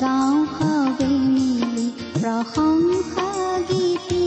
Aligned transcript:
গাঁও 0.00 0.38
সবে 0.54 1.10
মিলি 1.26 1.86
প্ৰশংসা 2.14 3.30
গীতি 3.68 4.26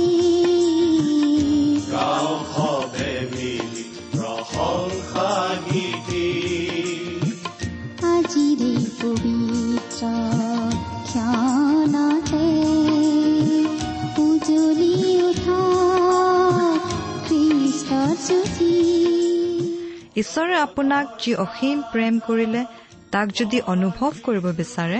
আজিৰে 8.08 8.74
পবিত্ৰ 9.00 10.02
ক্ষণতে 11.08 12.46
ঈশ্বৰে 20.18 20.56
আপোনাক 20.58 21.06
যি 21.20 21.32
অসীম 21.36 21.78
প্ৰেম 21.92 22.14
কৰিলে 22.28 22.62
তাক 23.12 23.28
যদি 23.40 23.58
অনুভৱ 23.68 24.12
কৰিব 24.24 24.46
বিচাৰে 24.58 25.00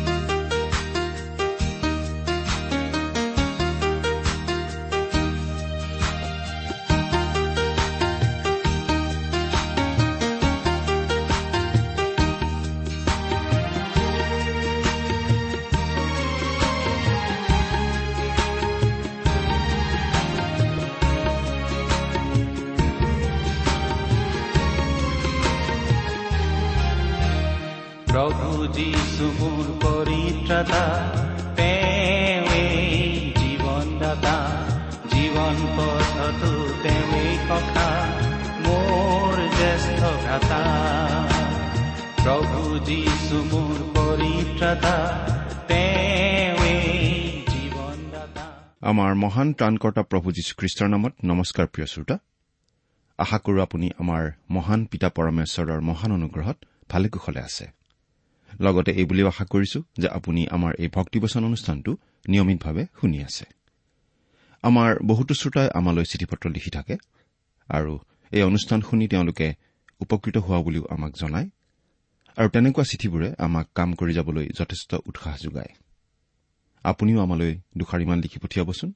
পৰিত্ৰাতা 30.61 30.85
তেওঁৱে 31.55 32.65
জীৱনদাতা 33.37 34.35
জীৱন 35.09 35.57
পথতো 35.77 36.51
তেওঁৱে 36.83 37.25
কথা 37.49 37.87
মোৰ 38.65 39.33
জ্যেষ্ঠ 39.57 40.01
প্ৰভু 40.25 40.61
মোৰ 43.51 43.77
পৰিত্ৰাতা 43.97 44.95
আমাৰ 48.81 49.11
মহান 49.15 49.47
ত্ৰাণকৰ্তা 49.53 50.03
প্ৰভু 50.03 50.27
যীশুখ্ৰীষ্টৰ 50.31 50.87
নামত 50.89 51.13
নমস্কাৰ 51.25 51.67
প্ৰিয় 51.73 51.87
শ্ৰোতা। 51.87 52.15
আশা 53.19 53.37
কৰো 53.37 53.59
আপুনি 53.61 53.87
আমাৰ 53.99 54.23
মহান 54.49 54.79
পিতা 54.85 55.09
পৰমেশ্বৰৰ 55.09 55.79
মহান 55.81 56.11
অনুগ্ৰহত 56.11 56.57
ভালে 56.89 57.07
কুশলে 57.09 57.41
আছে। 57.41 57.80
লগতে 58.59 58.91
এই 58.91 59.05
বুলিও 59.05 59.27
আশা 59.27 59.45
কৰিছো 59.45 59.83
যে 59.97 60.07
আপুনি 60.07 60.47
আমাৰ 60.47 60.75
এই 60.79 60.87
ভক্তিবচন 60.87 61.45
অনুষ্ঠানটো 61.45 61.97
নিয়মিতভাৱে 62.27 62.85
শুনি 63.01 63.23
আছে। 63.23 63.45
আমাৰ 64.63 65.03
বহুতো 65.05 65.33
শ্ৰোতাই 65.33 65.69
আমালৈ 65.73 66.03
চিঠি 66.03 66.25
পত্ৰ 66.25 66.49
লিখি 66.49 66.69
থাকে 66.69 66.97
আৰু 67.67 67.99
এই 68.31 68.43
অনুষ্ঠান 68.43 68.81
শুনি 68.81 69.07
তেওঁলোকে 69.07 69.53
উপকৃত 69.99 70.37
হোৱা 70.37 70.61
বুলিও 70.61 70.85
আমাক 70.89 71.13
জনায় 71.15 71.49
আৰু 72.37 72.49
তেনেকুৱা 72.49 72.83
চিঠিবোৰে 72.83 73.33
আমাক 73.37 73.67
কাম 73.75 73.93
কৰি 73.93 74.13
যাবলৈ 74.13 74.49
যথেষ্ট 74.49 74.95
উৎসাহ 75.05 75.37
যোগায়। 75.37 75.69
আপুনিও 76.83 77.19
আমালৈ 77.21 77.59
দুষাৰিমান 77.77 78.19
লিখি 78.19 78.39
পঠিয়াবচোন। 78.39 78.93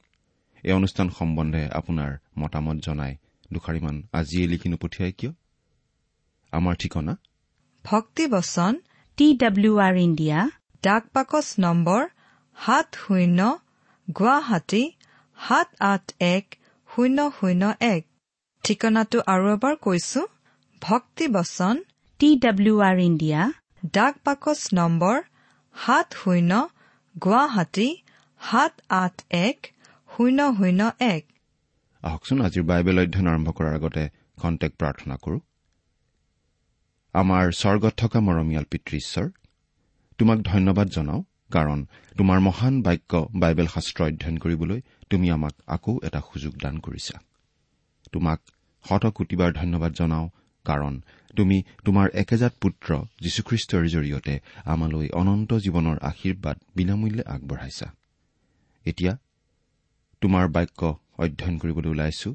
এই 0.63 0.71
অনুষ্ঠান 0.71 1.09
সম্বন্ধে 1.09 1.69
আপোনাৰ 1.69 2.17
মতামত 2.39 2.77
জনাই 2.85 3.15
দুষাৰিমান 3.53 4.03
আজিয়ে 4.13 4.47
লিখি 4.47 4.69
নপঠিয়াই 4.69 5.11
কিয়? 5.11 5.31
আমাৰ 6.51 6.75
ঠিকনা? 6.75 7.17
ভক্তিবচন 7.83 8.75
টি 9.17 9.27
ডাব্লিউ 9.41 9.73
আৰ 9.79 9.95
ইণ্ডিয়া 9.97 10.39
ডাক 10.83 11.03
পাকচ 11.15 11.47
নম্বৰ 11.65 12.01
সাত 12.57 12.87
শূন্য 13.03 13.39
গুৱাহাটী 14.07 14.83
সাত 15.37 15.69
আঠ 15.91 16.05
এক 16.27 16.45
শূন্য 16.89 17.17
শূন্য 17.37 17.63
এক। 17.93 18.03
ঠিকনাটো 18.63 19.19
আৰু 19.33 19.45
এবাৰ 19.55 19.75
কৈছো 19.85 20.21
ভক্তিবচন 20.81 21.75
টি 22.19 22.29
ডাব্লিউ 22.43 22.75
আৰ 22.89 22.97
ইণ্ডিয়া 23.07 23.41
ডাক 23.93 24.13
পাকচ 24.25 24.59
নম্বৰ 24.73 25.15
সাত 25.75 26.07
শূন্য 26.21 26.51
গুৱাহাটী 27.15 27.89
সাত 28.41 28.73
আঠ 29.01 29.15
এক 29.45 29.57
শূন্য 30.09 30.39
শূন্য 30.57 30.81
এক। 31.13 31.23
আহকচোন 32.03 32.37
আজিৰ 32.47 32.63
বাইবেল 32.71 32.97
অধ্যয়ন 33.03 33.27
আৰম্ভ 33.33 33.47
কৰাৰ 33.57 33.73
আগতে 33.79 34.03
খন্তেক 34.41 34.71
প্ৰাৰ্থনা 34.79 35.15
কৰো। 35.23 35.37
আমাৰ 37.15 37.51
স্বৰ্গত 37.51 37.93
থকা 37.97 38.19
মৰমীয়াল 38.19 38.65
পিতৃ 38.71 38.97
ঈশ্বৰ 38.97 39.27
তোমাক 40.19 40.39
ধন্যবাদ 40.41 40.87
জনাওঁ 40.87 41.21
কাৰণ 41.51 41.79
তোমাৰ 42.17 42.39
মহান 42.39 42.81
বাক্য 42.81 43.11
বাইবেল 43.35 43.67
শাস্ত্ৰ 43.67 43.99
অধ্যয়ন 44.03 44.37
কৰিবলৈ 44.37 44.79
তুমি 45.09 45.27
আমাক 45.31 45.53
আকৌ 45.67 45.93
এটা 46.03 46.19
সুযোগ 46.29 46.53
দান 46.63 46.75
কৰিছা। 46.79 47.15
তোমাক 48.11 48.39
শতকোটিবাৰ 48.85 49.51
ধন্যবাদ 49.53 49.91
জনাওঁ 49.93 50.27
কাৰণ 50.65 50.93
তুমি 51.35 51.57
তোমাৰ 51.85 52.07
একেজাত 52.13 52.53
পুত্ৰ 52.61 52.89
যীশুখ্ৰীষ্টৰ 53.21 53.83
জৰিয়তে 53.87 54.35
আমালৈ 54.65 55.07
অনন্ত 55.09 55.51
জীৱনৰ 55.53 55.97
আশীৰ্বাদ 56.01 56.57
বিনামূল্যে 56.75 57.23
আগবঢ়াইছা। 57.27 57.87
এতিয়া 58.85 59.13
তোমাৰ 60.21 60.45
বাক্য 60.47 60.81
অধ্যয়ন 61.17 61.55
কৰিবলৈ 61.57 61.89
ওলাইছো 61.89 62.29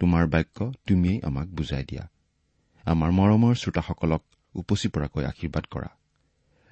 তোমাৰ 0.00 0.24
বাক্য 0.26 0.72
তুমিয়েই 0.86 1.20
আমাক 1.22 1.48
বুজাই 1.48 1.84
দিয়া। 1.84 2.04
আমাৰ 2.86 3.10
মৰমৰ 3.10 3.54
শ্ৰোতাসকলক 3.54 4.22
উপচি 4.54 4.88
পৰাকৈ 4.88 5.24
আশীৰ্বাদ 5.24 5.64
কৰা। 5.70 5.88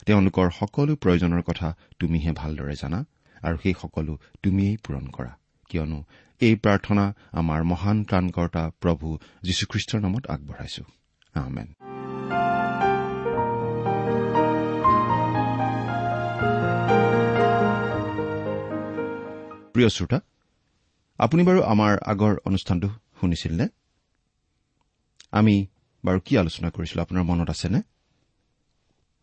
তেওঁলোকৰ 0.06 0.50
সকলো 0.50 0.96
প্ৰয়োজনৰ 0.96 1.42
কথা 1.42 1.68
তুমিহে 1.98 2.32
ভালদৰে 2.32 2.74
জানা 2.74 3.04
আৰু 3.42 3.56
সেই 3.62 3.74
সকলো 3.82 4.12
তুমিয়েই 4.42 4.76
পূৰণ 4.76 5.06
কৰা। 5.06 5.32
কিয়নো 5.68 5.98
এই 6.40 6.54
প্ৰাৰ্থনা 6.56 7.04
আমাৰ 7.32 7.60
মহান 7.62 8.04
ত্ৰাণকৰ্তা 8.04 8.62
প্ৰভু 8.80 9.18
যীশুখ্ৰীষ্টৰ 9.42 10.00
নামত 10.00 10.24
আগবঢ়াইছো। 10.26 10.84
আমেন। 11.34 11.68
প্ৰিয় 19.74 19.88
শ্ৰোতা 19.88 20.20
আপুনি 21.18 21.42
বাৰু 21.42 21.60
আমাৰ 21.62 21.98
আগৰ 22.06 22.32
অনুষ্ঠানটো 22.44 22.88
শুনিছিল 23.20 23.52
নে 23.56 23.68
আমি 25.30 25.66
বাৰু 26.04 26.18
কি 26.26 26.32
আলোচনা 26.42 26.68
কৰিছিলো 26.70 27.00
আপোনাৰ 27.02 27.24
মনত 27.30 27.48
আছেনে? 27.54 27.80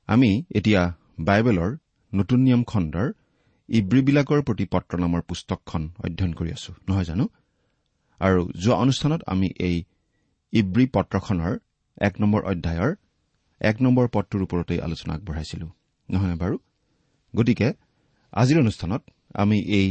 আমি 0.09 0.29
এতিয়া 0.57 0.81
বাইবেলৰ 1.19 1.71
নতুন 2.13 2.39
নিয়ম 2.39 2.63
খণ্ডৰ 2.63 3.07
ইব্ৰীবিলাকৰ 3.69 4.39
প্ৰতি 4.47 4.65
পত্ৰ 4.73 4.93
নামৰ 5.03 5.21
পুস্তকখন 5.29 5.83
অধ্যয়ন 6.05 6.33
কৰি 6.33 6.49
আছো 6.57 6.71
নহয় 6.89 7.07
জানো? 7.09 7.25
আৰু 8.19 8.41
যোৱা 8.63 8.75
অনুষ্ঠানত 8.83 9.21
আমি 9.33 9.47
এই 9.59 9.77
ইব্ৰী 10.53 10.85
পত্ৰখনৰ 10.95 11.53
এক 12.01 12.13
নম্বৰ 12.21 12.41
অধ্যায়ৰ 12.51 12.91
এক 13.61 13.75
নম্বৰ 13.81 14.05
পদটোৰ 14.13 14.41
ওপৰতেই 14.41 14.79
আলোচনা 14.81 15.11
আগবঢ়াইছিলো 15.13 15.67
নহয়নে 16.09 16.37
বাৰু? 16.43 16.55
গতিকে 17.33 17.67
আজিৰ 18.33 18.57
অনুষ্ঠানত 18.59 19.01
আমি 19.33 19.57
এই 19.79 19.87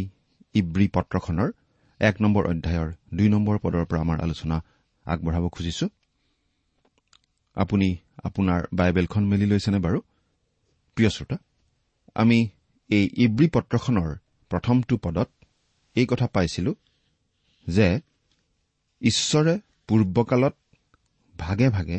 ইব্ৰী 0.55 0.87
পত্ৰখনৰ 0.95 1.49
এক 2.01 2.15
নম্বৰ 2.23 2.43
অধ্যায়ৰ 2.53 2.89
দুই 3.17 3.29
নম্বৰ 3.35 3.57
পদৰ 3.63 3.85
পৰা 3.91 4.01
আমাৰ 4.01 4.19
আলোচনা 4.21 4.57
আগবঢ়াব 5.07 5.45
খুজিছো। 5.49 5.87
আপুনি 7.57 7.89
আপোনাৰ 8.25 8.61
বাইবেলখন 8.73 9.25
মেলি 9.27 9.47
লৈছেনে 9.47 9.79
বাৰু? 9.79 9.99
প্ৰিয় 10.97 11.11
শ্ৰোতা 11.11 11.37
আমি 12.15 12.39
এই 12.91 13.05
ইব্ৰী 13.17 13.47
পত্ৰখনৰ 13.55 14.11
প্ৰথমটো 14.51 14.97
পদত 14.97 15.29
এই 15.97 16.07
কথা 16.07 16.27
পাইছিলো 16.27 16.75
যে 17.67 18.01
ঈশ্বৰে 19.03 19.55
পূৰ্বকালত 19.89 20.55
ভাগে 21.39 21.69
ভাগে 21.69 21.99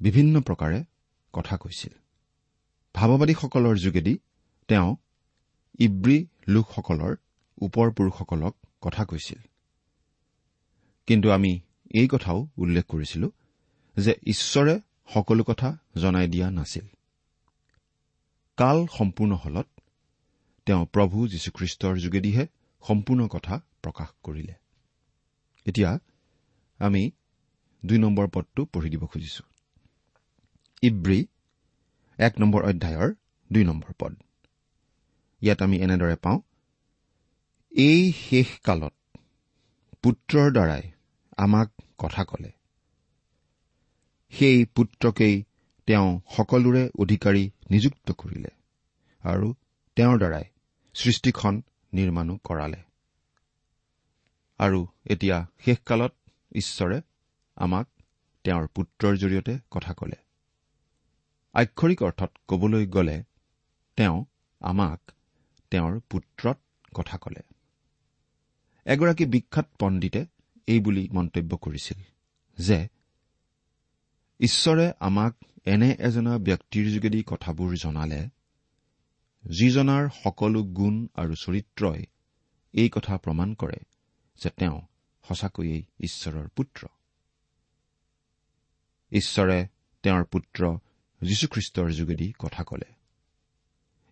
বিভিন্ন 0.00 0.40
প্ৰকাৰে 0.40 0.78
কথা 1.32 1.56
কৈছিল। 1.56 1.92
ভাৱবাদীসকলৰ 2.94 3.76
যোগেদি 3.76 4.14
তেওঁ 4.68 4.96
ইব্ৰী 5.78 6.18
লোকসকলৰ 6.48 7.12
ওপৰ 7.62 7.86
পুৰুষসকলক 7.92 8.54
কথা 8.80 9.04
কৈছিল। 9.04 9.40
কিন্তু 11.06 11.30
আমি 11.30 11.52
এই 11.94 12.08
কথাও 12.08 12.38
উল্লেখ 12.58 12.84
কৰিছিলো 12.86 13.28
যে 13.96 14.14
ঈশ্বৰে 14.26 14.80
সকলো 15.14 15.44
কথা 15.44 15.76
জনাই 15.96 16.28
দিয়া 16.28 16.50
নাছিল। 16.50 16.86
কাল 18.56 18.86
সম্পূৰ্ণ 18.98 19.32
হলত 19.34 19.66
তেওঁ 20.66 20.86
প্ৰভু 20.86 21.28
যীশুখ্ৰীষ্টৰ 21.28 21.96
যোগেদিহে 21.96 22.46
সম্পূৰ্ণ 22.88 23.28
কথা 23.28 23.60
প্ৰকাশ 23.82 24.08
কৰিলে। 24.22 24.54
এতিয়া 25.66 25.98
আমি 26.78 27.10
দুই 27.86 27.98
নম্বৰ 27.98 28.28
পদটো 28.28 28.64
পঢ়ি 28.64 28.90
দিব 28.90 29.06
খুজিছো। 29.06 29.44
ইব্ৰী 30.82 31.26
এক 32.18 32.40
নম্বৰ 32.40 32.64
অধ্যায়ৰ 32.64 33.14
দুই 33.52 33.64
নম্বৰ 33.64 33.92
পদ। 33.98 34.16
ইয়াত 35.40 35.62
আমি 35.62 35.76
এনেদৰে 35.76 36.16
পাওঁ 36.16 36.40
এই 37.70 38.12
শেষ 38.12 38.46
কালত 38.64 39.16
পুত্ৰৰ 40.02 40.52
দ্বাৰাই 40.52 40.90
আমাক 41.36 41.72
কথা 41.98 42.24
কলে। 42.24 42.59
সেই 44.32 44.64
পুত্ৰকেই 44.64 45.44
তেওঁ 45.86 46.20
সকলোৰে 46.36 46.90
অধিকাৰী 46.98 47.50
নিযুক্ত 47.70 48.12
কৰিলে 48.12 48.50
আৰু 49.24 49.54
তেওঁৰ 49.96 50.18
দ্বাৰাই 50.18 50.44
সৃষ্টিখন 50.94 51.62
নিৰ্মাণো 51.92 52.38
কৰালে। 52.44 52.80
আৰু 54.58 54.86
এতিয়া 55.06 55.46
শেষকালত 55.64 56.14
ঈশ্বৰে 56.52 57.00
আমাক 57.56 57.86
তেওঁৰ 58.44 58.66
পুত্ৰৰ 58.66 59.16
জৰিয়তে 59.16 59.58
কথা 59.70 59.92
কলে। 59.92 60.16
আক্ষৰিক 61.54 62.02
অৰ্থত 62.02 62.30
কবলৈ 62.48 62.86
গ'লে 62.86 63.22
তেওঁ 63.96 64.24
আমাক 64.60 65.00
তেওঁৰ 65.70 66.00
পুত্ৰত 66.10 66.58
কথা 66.94 67.16
কলে। 67.18 67.42
এগৰাকী 68.86 69.24
বিখ্যাত 69.24 69.66
পণ্ডিতে 69.78 70.26
এই 70.66 70.80
বুলি 70.80 71.08
মন্তব্য 71.12 71.56
কৰিছিল 71.56 71.98
যে 72.58 72.88
ঈশ্বৰে 74.40 74.92
আমাক 75.00 75.36
এনে 75.64 75.96
এজনা 75.98 76.38
ব্যক্তিৰ 76.38 76.90
যোগেদি 76.90 77.22
কথাবোৰ 77.26 77.74
জনালে 77.82 78.28
যিজনাৰ 79.44 80.08
সকলো 80.24 80.62
গুণ 80.62 81.08
আৰু 81.14 81.34
চৰিত্ৰই 81.34 82.06
এই 82.72 82.88
কথা 82.88 83.18
প্ৰমাণ 83.18 83.54
কৰে 83.54 83.76
যে 84.42 84.50
তেওঁ 84.50 84.80
সঁচাকৈয়ে 85.28 85.84
ঈশ্বৰৰ 86.00 86.48
পুত্ৰ। 86.48 86.86
ঈশ্বৰে 89.12 89.68
তেওঁৰ 90.02 90.24
পুত্ৰ 90.24 90.78
যীশুখ্ৰীষ্টৰ 91.22 91.90
যোগেদি 91.90 92.32
কথা 92.38 92.64
কলে। 92.64 92.94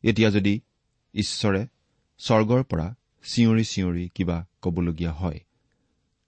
এতিয়া 0.02 0.30
যদি 0.30 0.60
ঈশ্বৰে 1.14 1.66
স্বৰ্গৰ 2.19 2.62
পৰা 2.62 2.94
চিঞৰি 3.25 3.64
চিঞৰি 3.64 4.08
কিবা 4.08 4.46
কবলগীয়া 4.62 5.12
হয় 5.12 5.40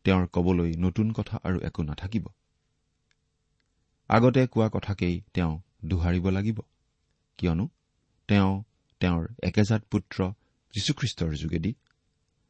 তেওঁৰ 0.04 0.26
কবলৈ 0.26 0.74
নতুন 0.78 1.12
কথা 1.12 1.38
আৰু 1.42 1.60
একো 1.60 1.82
নাথাকিব। 1.82 2.26
আগতে 4.10 4.46
কোৱা 4.46 4.68
কথাকেই 4.72 5.22
তেওঁ 5.34 5.60
দোহাৰিব 5.84 6.30
লাগিব। 6.30 6.60
কিয়নো 7.38 7.68
তেওঁ 8.28 8.62
তেওঁৰ 9.00 9.28
একেজাত 9.42 9.82
পুত্ৰ 9.90 10.32
যীশুখ্ৰীষ্টৰ 10.74 11.34
যোগেদি 11.34 11.74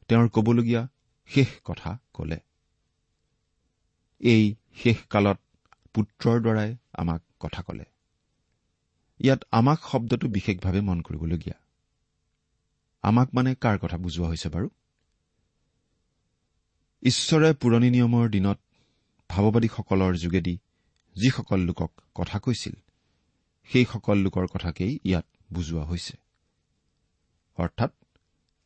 তেওঁৰ 0.09 0.29
কবলগীয়া 0.29 0.89
শেষ 1.27 1.49
কথা 1.65 1.99
কলে। 2.13 2.39
এই 4.21 4.55
শেষ 4.75 4.97
কালত 5.11 5.39
পুত্ৰৰ 5.95 6.41
দ্বাৰাই 6.41 6.77
আমাক 6.93 7.23
কথা 7.41 7.63
কলে। 7.63 7.85
ইয়াত 9.19 9.41
আমাক 9.51 9.79
শব্দটো 9.93 10.29
বিশেষভাৱে 10.29 10.81
মন 10.81 11.01
কৰিবলগীয়া। 11.01 11.55
আমাক 13.03 13.29
মানে 13.35 13.55
কাৰ 13.55 13.79
কথা 13.79 13.99
বুজোৱা 13.99 14.29
হৈছে 14.29 14.49
বাৰু? 14.49 14.69
ঈশ্বৰে 17.03 17.53
পুৰণি 17.53 17.91
নিয়মৰ 17.91 18.29
দিনত 18.29 18.59
ভাৱবাদীসকলৰ 19.29 20.17
যোগেদি 20.17 20.59
যিসকল 21.17 21.61
লোকক 21.61 21.93
কথা 22.15 22.39
কৈছিল 22.39 22.73
সেইসকল 23.65 24.19
লোকৰ 24.19 24.47
কথাকেই 24.47 24.99
ইয়াত 25.05 25.27
বুজোৱা 25.53 25.85
হৈছে। 25.85 26.17
অৰ্থাৎ 27.57 27.93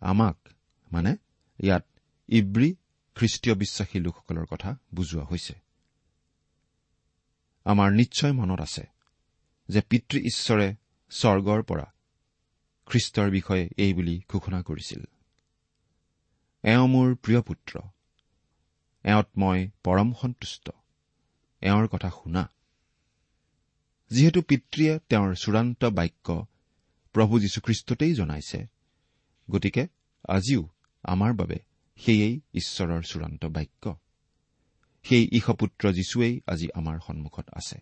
আমাক 0.00 0.48
মানে 0.92 1.16
ইয়াত 1.62 1.84
ইব্ৰী 2.28 2.74
খ্ৰীষ্টীয় 3.14 3.54
বিশ্বাসী 3.54 3.98
লোকসকলৰ 3.98 4.46
কথা 4.46 4.76
বুজোৱা 4.94 5.24
হৈছে। 5.24 5.54
আমাৰ 7.64 7.92
নিশ্চয় 7.92 8.32
মনত 8.32 8.60
আছে 8.60 8.84
যে 9.68 9.80
পিতৃ 9.80 10.18
ঈশ্বৰে 10.20 10.74
স্বৰ্গৰ 11.10 11.62
পৰা 11.62 11.94
খ্ৰীষ্টৰ 12.86 13.30
বিষয়ে 13.30 13.68
এই 13.76 13.94
বুলি 13.94 14.22
ঘোষণা 14.28 14.62
কৰিছিল। 14.62 15.04
এওঁ 16.64 16.86
মোৰ 16.88 17.14
প্ৰিয় 17.14 17.40
পুত্ৰ 17.40 17.80
এওঁত 19.04 19.28
মই 19.36 19.70
পৰম 19.84 20.14
সন্তুষ্ট। 20.20 20.70
এওঁৰ 21.64 21.86
কথা 21.86 22.10
শুনা। 22.10 22.42
যিহেতু 24.10 24.42
পিতৃয়ে 24.42 24.98
তেওঁৰ 25.08 25.34
চূড়ান্ত 25.34 25.84
বাক্য 25.84 26.46
প্ৰভু 27.12 27.40
যীশুখ্ৰীষ্টতেই 27.40 28.14
জনাইছে 28.14 28.60
গতিকে 29.50 29.86
আজিও 30.28 30.62
আমাৰ 31.02 31.32
বাবে 31.32 31.58
সেয়েই 31.96 32.40
ঈশ্বৰৰ 32.54 33.02
চূড়ান্ত 33.02 33.44
বাক্য। 33.44 33.96
সেই 35.04 35.24
ঈশপুত্ৰ 35.32 35.92
যীশুৱেই 35.92 36.40
আজি 36.46 36.68
আমাৰ 36.74 36.96
সন্মুখত 37.06 37.46
আছে। 37.52 37.78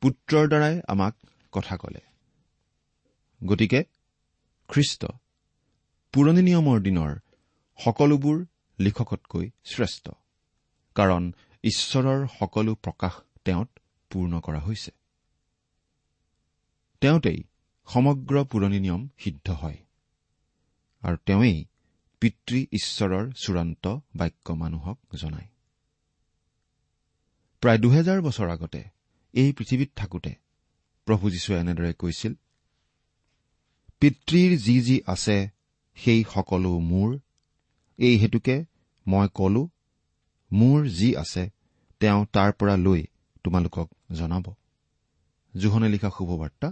পুত্ৰৰ 0.00 0.48
দ্বাৰাই 0.48 0.80
আমাক 0.88 1.14
কথা 1.52 1.76
কলে। 1.76 2.02
গতিকে 3.40 3.80
খ্ৰীষ্ট 4.68 5.06
পুৰণি 6.14 6.42
নিয়মৰ 6.42 6.78
দিনৰ 6.80 7.12
সকলোবোৰ 7.78 8.36
লিখকতকৈ 8.78 9.50
শ্ৰেষ্ঠ 9.64 10.10
কাৰণ 10.96 11.32
ঈশ্বৰৰ 11.64 12.20
সকলো 12.30 12.72
প্ৰকাশ 12.84 13.14
তেওঁত 13.44 13.68
পূৰ্ণ 14.10 14.40
কৰা 14.40 14.60
হৈছে। 14.60 14.90
তেওঁতেই 17.02 17.40
সমগ্ৰ 17.88 18.36
পুৰণি 18.50 18.78
নিয়ম 18.80 19.02
সিদ্ধ 19.18 19.46
হয় 19.62 19.78
আৰু 21.02 21.16
তেওঁই 21.26 21.56
পিতৃ 22.22 22.58
ঈশ্বৰৰ 22.72 23.24
চূড়ান্ত 23.32 23.84
বাক্য 24.16 24.46
মানুহক 24.52 24.98
জনায়। 25.16 25.48
প্ৰায় 27.62 27.78
দুহেজাৰ 27.78 28.18
বছৰ 28.20 28.48
আগতে 28.50 28.80
এই 29.34 29.50
পৃথিৱীত 29.52 29.90
থাকোতে 29.96 30.32
প্ৰভু 31.06 31.24
যীশুৱে 31.30 31.56
এনেদৰে 31.60 31.92
কৈছিল 31.94 32.32
পিতৃৰ 34.00 34.50
যি 34.58 34.76
যি 34.80 34.96
আছে 35.06 35.38
সেই 35.98 36.20
সকলো 36.34 36.72
মোৰ। 36.90 37.10
এই 37.98 38.14
হেতুকে 38.18 38.56
মই 39.06 39.28
কলো 39.34 39.62
মোৰ 40.50 40.78
যি 40.88 41.08
আছে 41.16 41.44
তেওঁ 42.04 42.24
তাৰ 42.32 42.50
পৰা 42.52 42.76
লৈ 42.76 43.02
তোমালোকক 43.44 43.88
জনাব। 44.12 44.48
জোহনে 45.54 45.88
লিখা 45.88 46.10
শুভবাৰ্তা 46.10 46.68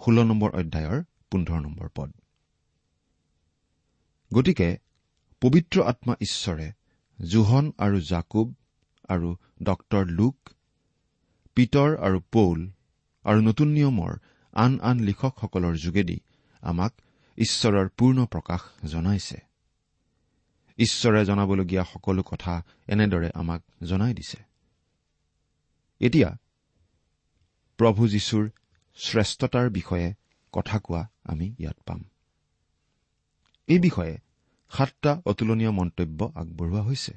ষোল্ল 0.00 0.24
নম্বৰ 0.24 0.50
অধ্যায়ৰ 0.50 1.04
পোন্ধৰ 1.30 1.60
নম্বৰ 1.60 1.88
পদ। 1.94 2.10
গতিকে 4.34 4.68
পবিত্ৰ 5.42 5.82
আত্মা 5.82 6.14
ঈশ্বৰে 6.20 6.68
জোহন 7.18 7.72
আৰু 7.78 8.00
জাকুব 8.00 8.54
আৰু 9.08 9.28
ডক্তৰ 9.62 10.04
লুক 10.10 10.36
পিতৰ 11.56 11.96
আৰু 11.96 12.20
পৌল 12.32 12.58
আৰু 13.24 13.40
নতুন 13.40 13.68
নিয়মৰ 13.68 14.12
আন 14.52 14.78
আন 14.82 14.96
লিখকসকলৰ 15.00 15.74
যোগেদি 15.76 16.20
আমাক 16.62 16.92
ঈশ্বৰৰ 17.38 17.88
পূৰ্ণ 17.88 18.26
প্ৰকাশ 18.26 18.62
জনাইছে। 18.84 19.45
ঈশ্বৰে 20.78 21.24
জনাবলগীয়া 21.24 21.84
সকলো 21.84 22.22
কথা 22.22 22.62
এনেদৰে 22.88 23.30
আমাক 23.34 23.62
জনাই 23.82 24.14
দিছে। 24.14 24.38
এতিয়া 26.00 26.36
প্ৰভু 27.78 28.08
যীশুৰ 28.08 28.50
শ্ৰেষ্ঠতাৰ 28.96 29.70
বিষয়ে 29.70 30.14
কথা 30.52 30.78
কোৱা 30.78 31.08
আমি 31.24 31.54
ইয়াত 31.58 31.76
পাম। 31.86 32.04
এই 33.66 33.78
বিষয়ে 33.78 34.18
সাতটা 34.70 35.22
অতুলনীয় 35.26 35.70
মন্তব্য 35.70 36.32
আগবঢ়োৱা 36.34 36.82
হৈছে। 36.82 37.12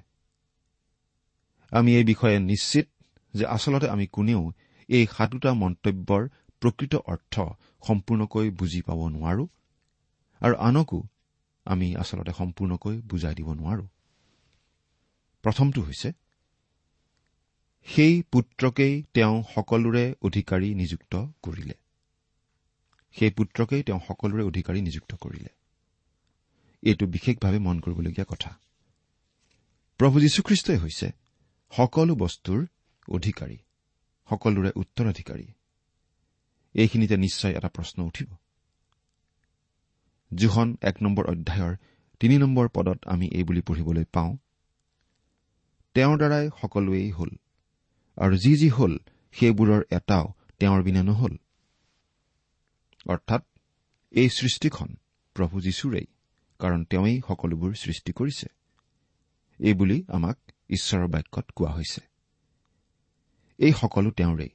আমি 1.71 1.95
এই 1.95 2.03
বিষয়ে 2.03 2.39
নিশ্চিত 2.39 2.87
যে 3.33 3.45
আচলতে 3.45 3.89
আমি 3.89 4.07
কোনেও 4.07 4.51
এই 4.87 5.07
সাতোটা 5.17 5.53
মন্তব্যৰ 5.53 6.29
প্ৰকৃত 6.61 6.95
অৰ্থ 6.95 7.39
সম্পূৰ্ণকৈ 7.87 8.49
বুজি 8.49 8.81
পাব 8.81 9.07
নোৱাৰো 9.07 9.47
আৰু 10.39 10.55
আনকো 10.55 11.03
আমি 11.65 11.95
আচলতে 11.95 12.31
সম্পূৰ্ণকৈ 12.31 13.01
বুজাই 13.01 13.35
দিব 13.35 13.53
নোৱাৰো। 13.53 13.87
প্ৰথমটো 15.43 15.81
হৈছে 15.81 16.11
সেই 17.87 18.23
পুত্ৰকেই 18.31 19.03
তেওঁ 19.13 19.43
সকলোৰে 19.55 20.15
অধিকাৰী 20.21 20.75
নিযুক্ত 20.75 21.25
কৰিলে। 21.43 21.73
সেই 23.11 23.29
পুত্ৰকেই 23.29 23.83
তেওঁ 23.83 23.99
সকলোৰে 24.07 24.43
অধিকাৰী 24.43 24.81
নিযুক্ত 24.81 25.15
কৰিলে। 25.15 25.49
এইটো 26.83 27.05
বিশেষভাৱে 27.05 27.59
মন 27.59 27.79
কৰিবলগীয়া 27.79 28.25
কথা। 28.29 28.59
প্ৰভু 29.97 30.19
যীশুখ্ৰীষ্টই 30.19 30.77
হৈছে 30.77 31.11
সকলো 31.71 32.15
বস্তুৰ 32.15 32.65
অধিকাৰী 33.09 33.57
সকলোৰে 34.29 34.71
উত্তৰাধিকাৰী। 34.75 35.47
এইখিনিতে 36.73 37.17
নিশ্চয় 37.17 37.51
এটা 37.51 37.69
প্ৰশ্ন 37.69 38.03
উঠিব। 38.03 38.35
জোহন 40.35 40.77
এক 40.81 40.95
নম্বৰ 41.01 41.25
অধ্যায়ৰ 41.27 41.75
তিনি 42.19 42.37
নম্বৰ 42.37 42.67
পদত 42.73 42.99
আমি 43.05 43.27
এই 43.27 43.43
বুলি 43.43 43.61
পঢ়িবলৈ 43.61 44.05
পাওঁ 44.13 44.37
তেওঁৰ 45.93 46.17
দ্বাৰাই 46.17 46.49
সকলোৱেই 46.61 47.11
হ'ল 47.11 47.29
আৰু 48.17 48.37
যি 48.37 48.55
যি 48.55 48.69
হ'ল 48.69 48.97
সেইবোৰৰ 49.31 49.81
এটাও 49.91 50.33
তেওঁৰ 50.59 50.83
বিনে 50.83 51.03
নহল। 51.03 51.33
অৰ্থাৎ 53.05 53.43
এই 54.11 54.29
সৃষ্টিখন 54.29 54.95
প্ৰভু 55.33 55.61
যীশুৰেই 55.61 56.05
কাৰণ 56.59 56.83
তেওঁই 56.83 57.21
সকলোবোৰ 57.27 57.73
সৃষ্টি 57.73 58.11
কৰিছে। 58.13 58.47
এইবুলি 59.59 60.03
আমাক 60.07 60.37
ঈশ্বৰৰ 60.69 61.07
বাক্যত 61.07 61.45
কোৱা 61.55 61.71
হৈছে। 61.71 62.01
এই 63.57 63.73
সকলো 63.73 64.11
তেওঁৰেই। 64.11 64.49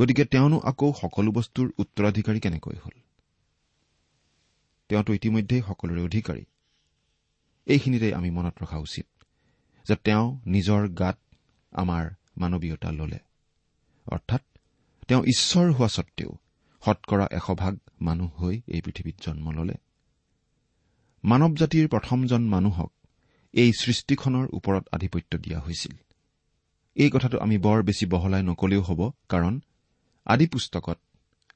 গতিকে 0.00 0.24
তেওঁনো 0.24 0.58
আকৌ 0.58 0.92
সকলো 0.92 1.30
বস্তুৰ 1.32 1.72
উত্তৰাধিকাৰী 1.78 2.40
কেনেকৈ 2.40 2.76
হ'ল? 2.76 2.96
তেওঁতো 4.92 5.14
ইতিমধ্যেই 5.14 5.62
সকলোৰে 5.66 6.00
অধিকাৰী। 6.00 6.44
এইখিনিতে 7.66 8.14
আমি 8.14 8.30
মনত 8.30 8.62
ৰখা 8.62 8.78
উচিত 8.78 9.06
যে 9.88 9.96
তেওঁ 9.96 10.40
নিজৰ 10.46 10.88
গাত 10.88 11.18
আমাৰ 11.72 12.10
মানৱীয়তা 12.36 12.92
ললে। 12.92 13.18
অৰ্থাৎ 14.06 14.42
তেওঁ 15.08 15.22
ঈশ্বৰ 15.24 15.72
হোৱা 15.72 15.88
স্বত্তেও 15.88 16.32
শতকৰা 16.82 17.26
এশ 17.30 17.50
ভাগ 17.50 17.78
মানুহ 18.00 18.30
হৈ 18.36 18.60
এই 18.68 18.80
পৃথিৱীত 18.80 19.16
জন্ম 19.20 19.50
ললে। 19.50 19.74
মানৱ 21.24 21.54
জাতিৰ 21.54 21.88
প্ৰথমজন 21.88 22.42
মানুহক 22.42 22.92
এই 23.52 23.72
সৃষ্টিখনৰ 23.72 24.46
ওপৰত 24.52 24.84
আধিপত্য 24.92 25.38
দিয়া 25.38 25.60
হৈছিল। 25.60 25.92
এই 26.94 27.10
কথাটো 27.10 27.38
আমি 27.38 27.58
বৰ 27.58 27.82
বেছি 27.82 28.06
বহলাই 28.06 28.42
নকলেও 28.42 28.82
হ'ব 28.82 29.10
কাৰণ 29.28 29.60
আদি 30.26 30.46
পুস্তকত 30.46 30.98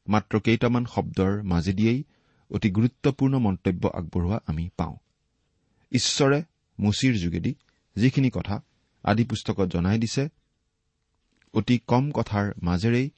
মাত্ৰ 0.09 0.40
কেইটামান 0.40 0.85
শব্দৰ 0.85 1.43
মাজেদিয়েই 1.43 2.05
অতি 2.50 2.71
গুৰুত্বপূৰ্ণ 2.71 3.38
মন্তব্য 3.38 3.88
আগবঢ়োৱা 3.88 4.38
আমি 4.47 4.69
পাওঁ। 4.76 4.97
ঈশ্বৰে 5.93 6.43
মুচিৰ 6.79 7.15
যোগেদি 7.15 7.55
যিখিনি 7.97 8.31
কথা 8.31 8.62
আদি 9.03 9.25
পুস্তকত 9.25 9.67
জনাই 9.67 9.99
দিছে 9.99 10.29
অতি 11.55 11.79
কম 11.79 12.11
কথাৰ 12.11 12.53
মাজেৰেই 12.62 13.11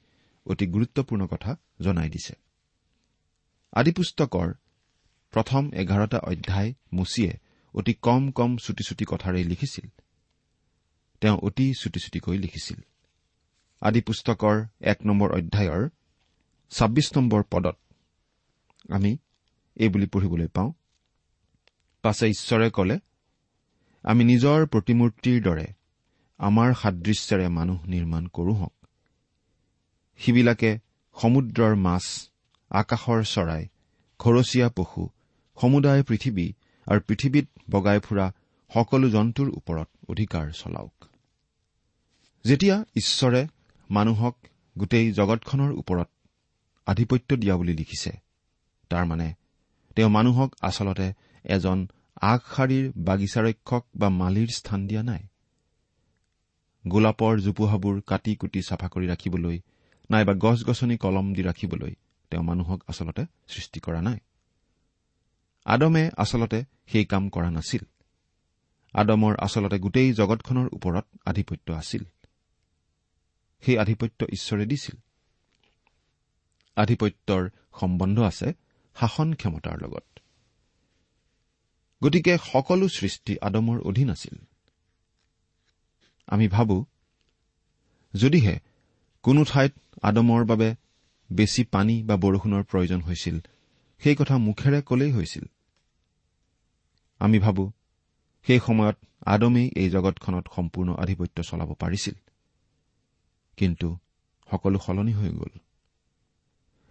অতি 0.45 0.67
গুৰুত্বপূৰ্ণ 0.67 1.27
কথা 1.27 1.55
জনাই 1.81 2.09
দিছে। 2.09 2.33
আদি 3.73 3.91
পুস্তকৰ 3.91 4.53
প্ৰথম 5.31 5.71
এঘাৰটা 5.73 6.17
অধ্যায় 6.17 6.73
মুচিয়ে 6.93 7.33
অতি 7.73 7.93
কম 7.93 8.31
কম 8.31 8.57
চুটি 8.57 8.83
চুটি 8.87 9.05
কথাৰেই 9.05 9.43
লিখিছিল। 9.43 9.89
তেওঁ 11.21 11.37
অতি 11.37 11.73
চুটি 11.73 11.99
চুটিকৈ 11.99 12.37
লিখিছিল। 12.37 12.81
আদি 13.81 14.01
পুস্তকৰ 14.01 14.65
এক 14.81 15.05
নম্বৰ 15.05 15.31
অধ্যায়ৰ 15.31 15.89
ছাব্বিছ 16.69 17.17
নম্বৰ 17.17 17.43
পদত 17.51 17.77
আমি 18.89 19.17
এই 19.75 19.89
বুলি 19.89 20.05
পঢ়িবলৈ 20.05 20.47
পাওঁ। 20.47 20.71
পাছে 22.03 22.25
ঈশ্বৰে 22.27 22.69
কলে 22.69 22.99
আমি 24.03 24.23
নিজৰ 24.23 24.59
প্ৰতিমূৰ্তিৰ 24.65 25.43
দৰে 25.43 25.67
আমাৰ 26.39 26.69
সাদৃশ্যেৰে 26.73 27.47
মানুহ 27.49 27.79
নিৰ্মাণ 27.85 28.27
কৰোঁহক 28.27 28.73
সিবিলাকে 30.19 30.71
সমুদ্ৰৰ 31.21 31.75
মাছ 31.75 32.05
আকাশৰ 32.71 33.21
চৰাই 33.23 33.63
খৰচীয়া 34.19 34.69
পশু 34.69 35.03
সমুদায় 35.57 36.03
পৃথিৱী 36.03 36.47
আৰু 36.87 36.99
পৃথিৱীত 37.07 37.47
বগাই 37.69 37.99
ফুৰা 37.99 38.27
সকলো 38.71 39.09
জন্তুৰ 39.09 39.49
ওপৰত 39.49 39.89
অধিকাৰ 40.09 40.45
চলাওক। 40.51 40.95
যেতিয়া 42.45 42.75
ঈশ্বৰে 42.95 43.41
মানুহক 43.89 44.35
গোটেই 44.77 45.11
জগতখনৰ 45.11 45.71
ওপৰত 45.71 46.09
আধিপত্য 46.87 47.29
দিয়া 47.35 47.55
বুলি 47.55 47.73
লিখিছে 47.73 48.11
তাৰমানে 48.89 49.33
তেওঁ 49.95 50.09
মানুহক 50.09 50.55
আচলতে 50.61 51.13
এজন 51.43 51.87
আগশাৰীৰ 52.21 52.91
বাগিচাৰক্ষক 52.97 53.85
বা 53.95 54.09
মালিৰ 54.09 54.47
স্থান 54.47 54.87
দিয়া 54.87 55.03
নাই। 55.03 55.23
গোলাপৰ 56.87 57.39
জোপোহাবোৰ 57.39 58.01
কাটি 58.01 58.35
কুটি 58.35 58.61
চাফা 58.61 58.87
কৰি 58.87 59.07
ৰাখিবলৈ 59.07 59.59
নাইবা 60.09 60.33
গছ 60.33 60.63
গছনি 60.65 60.97
কলম 60.97 61.33
দি 61.33 61.41
ৰাখিবলৈ 61.41 61.95
তেওঁ 62.29 62.43
মানুহক 62.43 62.83
আচলতে 62.87 63.25
সৃষ্টি 63.47 63.79
কৰা 63.79 64.01
নাই। 64.01 64.17
আদমে 65.65 66.09
আচলতে 66.17 66.63
সেই 66.87 67.05
কাম 67.05 67.29
কৰা 67.29 67.51
নাছিল। 67.51 67.81
আদমৰ 68.93 69.35
আচলতে 69.35 69.79
গোটেই 69.79 70.13
জগতখনৰ 70.13 70.69
ওপৰত 70.73 71.05
আধিপত্য 71.25 71.73
আছিল। 71.73 72.03
সেই 73.61 73.77
আধিপত্য 73.77 74.25
ঈশ্বৰে 74.25 74.65
দিছিল। 74.65 74.95
আধিপত্যৰ 76.75 77.49
সম্বন্ধ 77.79 78.19
আছে 78.19 78.53
শাসন 78.99 79.33
ক্ষমতাৰ 79.33 79.81
লগত। 79.81 80.19
গতিকে 82.03 82.37
সকলো 82.37 82.87
সৃষ্টি 82.87 83.37
আদমৰ 83.41 83.79
অধীন 83.79 84.09
আছিল। 84.09 84.37
আমি 86.27 86.47
ভাবো 86.47 86.85
যদিহে 88.15 88.59
কোনো 89.23 89.43
ঠাইত 89.43 89.73
আদমৰ 90.01 90.45
বাবে 90.45 90.75
বেছি 91.31 91.63
পানী 91.63 92.03
বা 92.03 92.15
বৰষুণৰ 92.15 92.63
প্ৰয়োজন 92.63 93.01
হৈছিল 93.01 93.39
সেই 93.99 94.15
কথা 94.15 94.37
মুখেৰে 94.37 94.81
কলেই 94.81 95.11
হৈছিল। 95.11 95.45
আমি 97.19 97.39
ভাবো 97.39 97.71
সেই 98.47 98.59
সময়ত 98.59 98.97
আদমেই 99.25 99.71
এই 99.75 99.89
জগতখনত 99.89 100.47
সম্পূৰ্ণ 100.55 100.95
আধিপত্য 100.95 101.43
চলাব 101.43 101.73
পাৰিছিল। 101.73 102.13
কিন্তু 103.57 103.97
সকলো 104.51 104.79
সলনি 104.79 105.13
হৈ 105.13 105.29
গ'ল। 105.29 105.59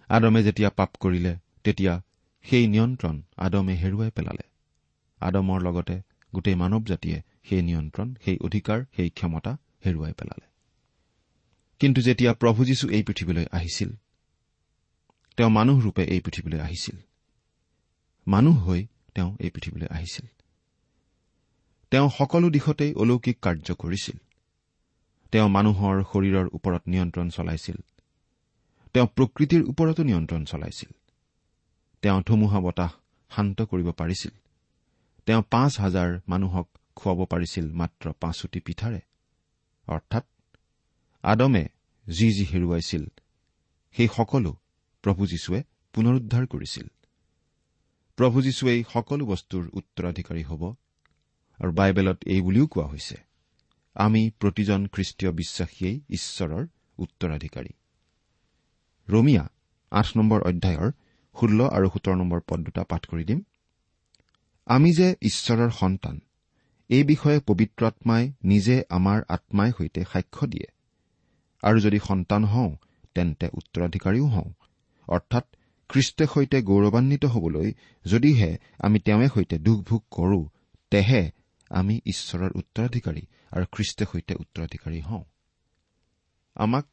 আদমে 0.09 0.43
যেতিয়া 0.43 0.71
পাপ 0.71 0.91
কৰিলে 1.00 1.37
তেতিয়া 1.68 2.02
সেই 2.42 2.66
নিয়ন্ত্ৰণ 2.66 3.22
আদমে 3.37 3.75
হেৰুৱাই 3.75 4.10
পেলালে। 4.10 4.44
আদমৰ 5.20 5.62
লগতে 5.62 6.02
গোটেই 6.34 6.54
মানৱ 6.54 6.82
জাতিয়ে 6.84 7.22
সেই 7.44 7.62
নিয়ন্ত্ৰণ 7.62 8.14
সেই 8.25 8.38
অধিকাৰ 8.40 8.84
সেই 8.96 9.10
ক্ষমতা 9.10 9.56
হেৰুৱাই 9.87 10.12
পেলালে। 10.12 10.46
কিন্তু 11.78 12.00
যেতিয়া 12.00 12.34
প্ৰভু 12.34 12.64
যীশু 12.64 12.88
এই 12.88 13.02
পৃথিৱীলৈ 13.02 13.46
আহিছিল 13.52 13.90
তেওঁ 15.37 15.50
মানুহৰূপে 15.50 16.02
এই 16.04 16.20
পৃথিৱীলৈ 16.20 16.60
আহিছিল। 16.60 16.96
মানুহ 18.26 18.68
হৈ 18.68 18.87
তেওঁ 19.14 19.37
এই 19.40 19.50
পৃথিৱীলৈ 19.50 19.87
আহিছিল। 19.90 20.26
তেওঁ 21.90 22.10
সকলো 22.18 22.50
দিশতেই 22.50 22.94
অলৌকিক 22.94 23.37
কাৰ্য 23.42 23.75
কৰিছিল। 23.75 24.16
তেওঁ 25.32 25.48
মানুহৰ 25.48 26.04
শৰীৰৰ 26.12 26.46
ওপৰত 26.52 26.82
নিয়ন্ত্ৰণ 26.87 27.28
চলাইছিল। 27.28 27.76
তেওঁ 28.94 29.06
প্ৰকৃতিৰ 29.16 29.62
ওপৰতো 29.64 30.02
নিয়ন্ত্ৰণ 30.02 30.44
চলাইছিল। 30.44 30.98
তেওঁ 32.02 32.23
ধুমুহা 32.26 32.61
বতাহ 32.61 32.93
শান্ত 33.31 33.62
কৰিব 33.62 33.88
পাৰিছিল। 33.93 34.35
তেওঁ 35.26 35.43
পাঁচ 35.50 35.73
হাজাৰ 35.81 36.09
মানুহক 36.28 36.69
খুৱাব 36.97 37.19
পাৰিছিল 37.25 37.67
মাত্ৰ 37.73 38.12
পাঁচোটি 38.21 38.61
পিঠাৰে। 38.61 39.00
অৰ্থাৎ 39.88 40.25
আদমে 41.25 41.64
যি 42.07 42.28
যি 42.33 42.45
হেৰুৱাইছিল 42.45 43.05
সেই 43.95 44.09
সকলো 44.17 44.50
প্ৰভু 45.05 45.26
যীশুৱে 45.26 45.61
পুনৰুদ্ধাৰ 45.95 46.45
কৰিছিল। 46.47 46.87
প্ৰভু 48.19 48.43
যীশুৱেই 48.43 48.81
সকলো 48.93 49.25
বস্তুৰ 49.26 49.64
উত্তৰাধিকাৰী 49.73 50.43
হ'ব 50.43 50.62
আৰু 51.59 51.73
বাইবেলত 51.73 52.19
এই 52.26 52.40
বুলিও 52.40 52.67
কোৱা 52.67 52.87
হৈছে 52.87 53.17
আমি 53.97 54.23
প্ৰতিজন 54.40 54.81
খ্ৰীষ্টীয় 54.87 55.33
বিশ্বাসীয়েই 55.33 56.00
ঈশ্বৰৰ 56.11 56.64
উত্তৰাধিকাৰী। 56.99 57.73
ৰমিয়া 59.09 59.45
আঠ 59.93 60.07
নম্বৰ 60.17 60.40
অধ্যায়ৰ 60.43 60.90
ষোল্ল 61.38 61.61
আৰু 61.68 61.87
সোতৰ 61.88 62.14
নম্বৰ 62.16 62.40
পদ 62.49 62.59
দুটা 62.61 62.83
পাঠ 62.85 63.02
কৰি 63.07 63.25
দিম। 63.25 63.40
আমি 64.66 64.92
যে 64.92 65.16
ঈশ্বৰৰ 65.23 65.71
সন্তান 65.71 66.21
এই 66.90 67.04
বিষয়ে 67.04 67.40
পবিত্ৰ 67.40 67.87
আত্মাই 67.87 68.33
নিজে 68.45 68.83
আমাৰ 68.88 69.23
আত্মাই 69.28 69.73
সৈতে 69.78 70.04
সাক্ষ্য 70.12 70.47
দিয়ে। 70.47 70.68
আৰু 71.62 71.78
যদি 71.80 71.99
সন্তান 71.99 72.45
হওঁ 72.45 72.76
তেন্তে 73.14 73.47
উত্তৰাধিকাৰীও 73.54 74.26
হওঁ। 74.26 74.52
অৰ্থাৎ 75.09 75.45
খ্ৰীষ্টে 75.90 76.26
সৈতে 76.26 76.62
গৌৰৱান্বিত 76.62 77.25
হবলৈ 77.25 77.73
যদিহে 78.04 78.59
আমি 78.78 78.99
তেওঁৱে 78.99 79.28
সৈতে 79.35 79.59
দুখ 79.59 79.78
ভোগ 79.83 80.02
কৰো 80.11 80.40
তেহে 80.90 81.30
আমি 81.71 82.00
ঈশ্বৰৰ 82.07 82.50
উত্তৰাধিকাৰী 82.54 83.23
আৰু 83.52 83.64
খ্ৰীষ্টে 83.73 84.04
সৈতে 84.12 84.35
উত্তৰাধিকাৰী 84.35 85.00
হওঁ। 85.00 85.25
আমাক 86.57 86.87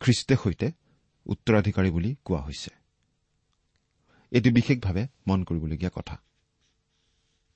খ্ৰীষ্টে 0.00 0.36
সৈতে 0.36 0.66
উত্তৰাধিকাৰী 1.26 1.90
বুলি 1.90 2.16
কোৱা 2.24 2.40
হৈছে। 2.40 2.70
এইটো 4.32 4.50
বিশেষভাৱে 4.50 5.02
মন 5.26 5.44
কৰিবলগীয়া 5.44 5.90
কথা। 5.94 6.16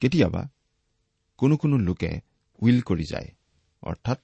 কেতিয়াবা 0.00 0.42
কোনো 1.38 1.56
কোনো 1.56 1.76
লোকে 1.78 2.10
উইল 2.62 2.80
কৰি 2.80 3.04
যায় 3.04 3.28
অৰ্থাৎ 3.82 4.20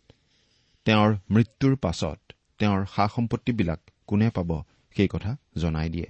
তেওঁৰ 0.87 1.11
মৃত্যুৰ 1.31 1.75
পাছত 1.77 2.19
তেওঁৰ 2.59 2.87
সা 2.87 3.05
সম্পত্তিবিলাক 3.09 3.81
কোনে 4.07 4.29
পাব 4.31 4.51
সেই 4.97 5.09
কথা 5.09 5.37
জনাই 5.57 5.89
দিয়ে। 5.89 6.09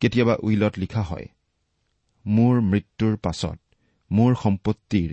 কেতিয়াবা 0.00 0.34
উইলত 0.42 0.74
লিখা 0.78 1.02
হয় 1.02 1.26
মোৰ 2.26 2.60
মৃত্যুৰ 2.60 3.16
পাছত 3.16 3.58
মোৰ 4.10 4.34
সম্পত্তিৰ 4.34 5.10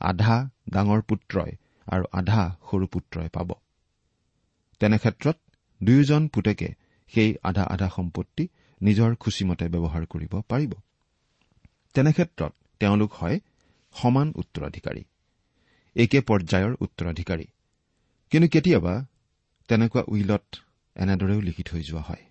আধা 0.00 0.36
ডাঙৰ 0.70 1.00
পুত্ৰই 1.02 1.52
আৰু 1.86 2.04
আধা 2.12 2.42
সৰু 2.70 2.86
পুত্ৰই 2.86 3.28
পাব। 3.28 3.50
তেনেক্ষেত্ৰত 4.80 5.36
দুয়োজন 5.82 6.28
পুতেকে 6.28 6.68
সেই 7.12 7.30
আধা 7.42 7.64
আধা 7.64 7.88
সম্পত্তি 7.96 8.48
নিজৰ 8.82 9.14
খুচিমতে 9.14 9.68
ব্যৱহাৰ 9.68 10.06
কৰিব 10.06 10.40
পাৰিব। 10.48 10.72
তেনেক্ষেত্ৰত 11.94 12.52
তেওঁলোক 12.78 13.12
হয় 13.12 13.40
সমান 13.94 14.32
উত্তৰাধিকাৰী। 14.36 15.04
একে 15.96 16.20
পৰ্যায়ৰ 16.20 16.76
উত্তৰাধিকাৰী। 16.80 17.46
কিন্তু 18.30 18.48
কেতিয়াবা 18.48 18.94
তেনেকুৱা 19.68 20.02
উইলত 20.08 20.46
এনেদৰেও 20.96 21.40
লিখি 21.40 21.62
থৈ 21.62 21.82
যোৱা 21.82 22.00
হয়। 22.00 22.24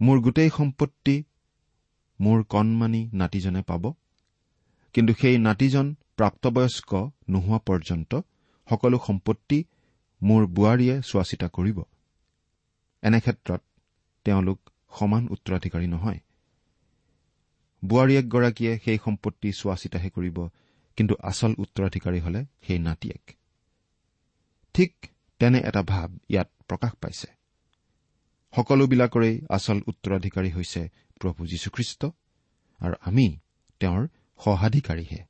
মোৰ 0.00 0.20
গোটেই 0.20 0.50
সম্পত্তি 0.56 1.24
মোৰ 2.20 2.42
কণমানি 2.42 3.10
নাতিজনে 3.12 3.62
পাব 3.62 3.92
কিন্তু 4.92 5.12
সেই 5.20 5.38
নাতিজন 5.38 5.86
প্ৰাপ্তবয়স্ক 6.16 6.90
নোহোৱা 7.28 7.58
পৰ্যন্ত 7.58 8.20
সকলো 8.70 8.98
সম্পত্তি 9.06 9.64
মোৰ 10.22 10.46
বোৱাৰীয়ে 10.46 11.02
চোৱা 11.02 11.22
চিতা 11.22 11.48
কৰিব। 11.48 11.78
এনে 13.02 13.20
ক্ষেত্ৰত 13.20 13.60
তেওঁলোক 14.24 14.58
সমান 14.92 15.28
উত্তৰাধিকাৰী 15.28 15.86
নহয়। 15.86 16.20
বোৱাৰীয়েকগৰাকীয়ে 17.84 18.78
সেই 18.84 18.98
সম্পত্তি 19.04 19.52
চোৱা 19.52 19.76
চিতাহে 19.76 20.10
কৰিব 20.10 20.48
কিন্তু 20.96 21.14
আচল 21.22 21.54
উত্তৰাধিকাৰী 21.58 22.20
হলে 22.20 22.44
সেই 22.66 22.78
নাতিয়েক। 22.78 23.32
ঠিক 24.74 24.92
তেনে 25.38 25.58
এটা 25.58 25.82
ভাৱ 25.82 26.10
ইয়াত 26.28 26.48
প্ৰকাশ 26.68 26.92
পাইছে। 27.00 27.28
সকলোবিলাকৰেই 28.56 29.40
আচল 29.48 29.80
উত্তৰাধিকাৰী 29.86 30.50
হৈছে 30.50 30.88
প্ৰভু 31.20 31.46
যীশুখ্ৰীষ্ট 31.46 32.06
আৰু 32.80 32.94
আমি 33.00 33.38
তেওঁৰ 33.80 34.08
সহাধিকাৰীহে। 34.38 35.24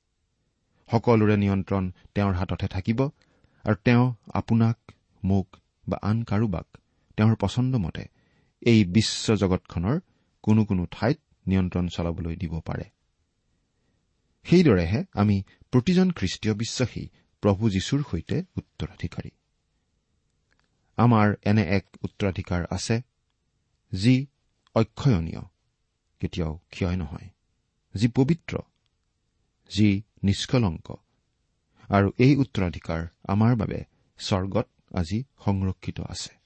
সকলোৰে 0.91 1.37
নিয়ন্ত্ৰণ 1.37 1.91
তেওঁৰ 2.15 2.35
হাততহে 2.35 2.69
থাকিব 2.69 3.09
আৰু 3.65 3.77
তেওঁ 3.85 4.15
আপোনাক 4.35 4.79
মোক 5.25 5.57
বা 5.89 5.97
আন 6.03 6.23
কাৰোবাক 6.23 6.67
তেওঁৰ 7.17 7.37
পচন্দ 7.41 7.77
মতে 7.77 8.16
এই 8.63 8.85
বিশ্ব 8.85 9.35
জগতখনৰ 9.35 10.01
কোনো 10.43 10.65
কোনো 10.65 10.87
ঠাইত 10.91 11.19
নিয়ন্ত্ৰণ 11.47 11.89
চলাবলৈ 11.89 12.37
দিব 12.37 12.61
পাৰে। 12.61 12.85
সেইদৰেহে 14.45 15.05
আমি 15.13 15.43
প্ৰতিজন 15.71 16.11
খ্ৰীষ্টীয় 16.11 16.55
বিশ্বাসী 16.55 17.09
প্ৰভু 17.43 17.71
যীশুৰ 17.71 18.03
সৈতে 18.11 18.43
উত্তৰাধিকাৰী। 18.57 19.31
আমাৰ 20.97 21.35
এনে 21.45 21.63
এক 21.63 21.87
উত্তৰাধিকাৰ 22.03 22.67
আছে 22.71 23.03
যি 23.95 24.27
অক্ষয়নীয় 24.75 25.43
কেতিয়াও 26.21 26.59
ক্ষয় 26.71 26.97
নহয় 26.97 27.29
যি 27.95 28.09
পবিত্ৰ 28.09 28.59
যি 29.71 30.03
নিষ্কলংক 30.23 30.93
আৰু 31.91 32.13
এই 32.19 32.37
উত্তৰাধিকাৰ 32.37 33.07
আমাৰ 33.29 33.57
বাবে 33.57 33.85
স্বৰ্গত 34.19 34.67
আজি 34.95 35.25
সংৰক্ষিত 35.45 36.01
আছে। 36.01 36.46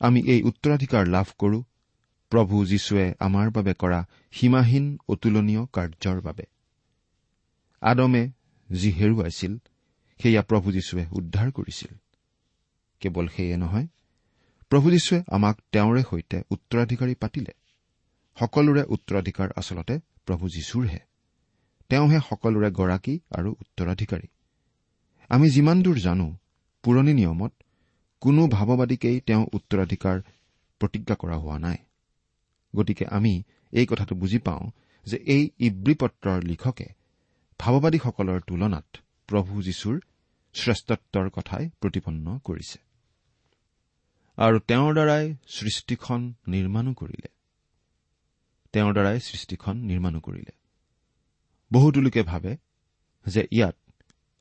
আমি 0.00 0.20
এই 0.20 0.42
উত্তৰাধিকাৰ 0.42 1.06
লাভ 1.06 1.26
কৰো। 1.38 1.64
প্ৰভু 2.30 2.66
যীশুৱে 2.66 3.14
আমাৰ 3.20 3.50
বাবে 3.50 3.74
কৰা 3.74 4.06
সীমাহীন 4.32 4.98
অতুলনীয় 5.08 5.66
কাৰ্যৰ 5.72 6.20
বাবে। 6.20 6.44
আদমে 7.80 8.30
যি 8.72 8.90
হেৰুৱাইছিল 8.90 9.56
সেয়া 10.22 10.42
প্ৰভু 10.42 10.72
যীশুৱে 10.72 11.06
উদ্ধাৰ 11.12 11.50
কৰিছিল। 11.50 11.96
কেৱল 13.00 13.28
সেয়ে 13.28 13.56
নহয় 13.56 13.86
প্ৰভু 14.68 14.90
যীশুৱে 14.90 15.22
আমাক 15.28 15.60
তেওঁৰে 15.72 16.02
সৈতে 16.10 16.42
উত্তৰাধিকাৰী 16.50 17.14
পাতিলে। 17.14 17.52
সকলোৰে 18.40 18.84
উত্তৰাধিকাৰ 18.88 19.48
আচলতে 19.56 20.00
প্ৰভু 20.26 20.48
যীশুৰহে। 20.48 20.98
তেওঁহে 21.88 22.20
সকলোৰে 22.20 22.70
গৰাকী 22.70 23.20
আৰু 23.30 23.50
উত্তৰাধিকাৰী। 23.50 24.26
আমি 25.28 25.50
যিমান 25.50 25.82
দূৰ 25.82 25.98
জানো 25.98 26.36
পুৰণি 26.82 27.14
নিয়মত 27.14 27.52
কোনো 28.24 28.46
ভাৱবাদীকেই 28.48 29.20
তেওঁ 29.20 29.46
উত্তৰাধিকাৰ 29.52 30.20
প্ৰতিজ্ঞা 30.78 31.16
কৰা 31.16 31.36
হোৱা 31.36 31.58
নাই। 31.58 31.76
গতিকে 32.76 33.06
আমি 33.06 33.42
এই 33.72 33.86
কথাটো 33.86 34.16
বুজি 34.16 34.38
পাওঁ 34.38 34.70
যে 35.06 35.16
এই 35.16 35.50
ইব্ৰী 35.58 35.94
পত্ৰৰ 35.94 36.42
লিখকে 36.42 36.86
ভাৱবাদীসকলৰ 37.58 38.40
তুলনাত 38.40 38.96
প্ৰভু 39.26 39.62
যীশুৰ 39.62 40.00
শ্ৰেষ্ঠত্বৰ 40.54 41.30
কথাই 41.30 41.70
প্ৰতিপন্ন 41.80 42.38
কৰিছে। 42.44 42.78
আৰু 44.36 44.58
তেওঁৰ 44.58 44.92
দ্বাৰাই 44.92 45.34
সৃষ্টিখন 45.46 46.32
নিৰ্মাণো 46.48 46.94
কৰিলে। 46.94 47.28
তেওঁৰ 48.72 48.92
দ্বাৰাই 48.92 49.20
সৃষ্টিখন 49.20 49.76
নিৰ্মাণো 49.76 50.20
কৰিলে। 50.20 50.52
বহুতো 51.72 52.00
লোকে 52.00 52.22
ভাবে 52.22 52.56
যে 53.26 53.46
ইয়াত 53.52 53.76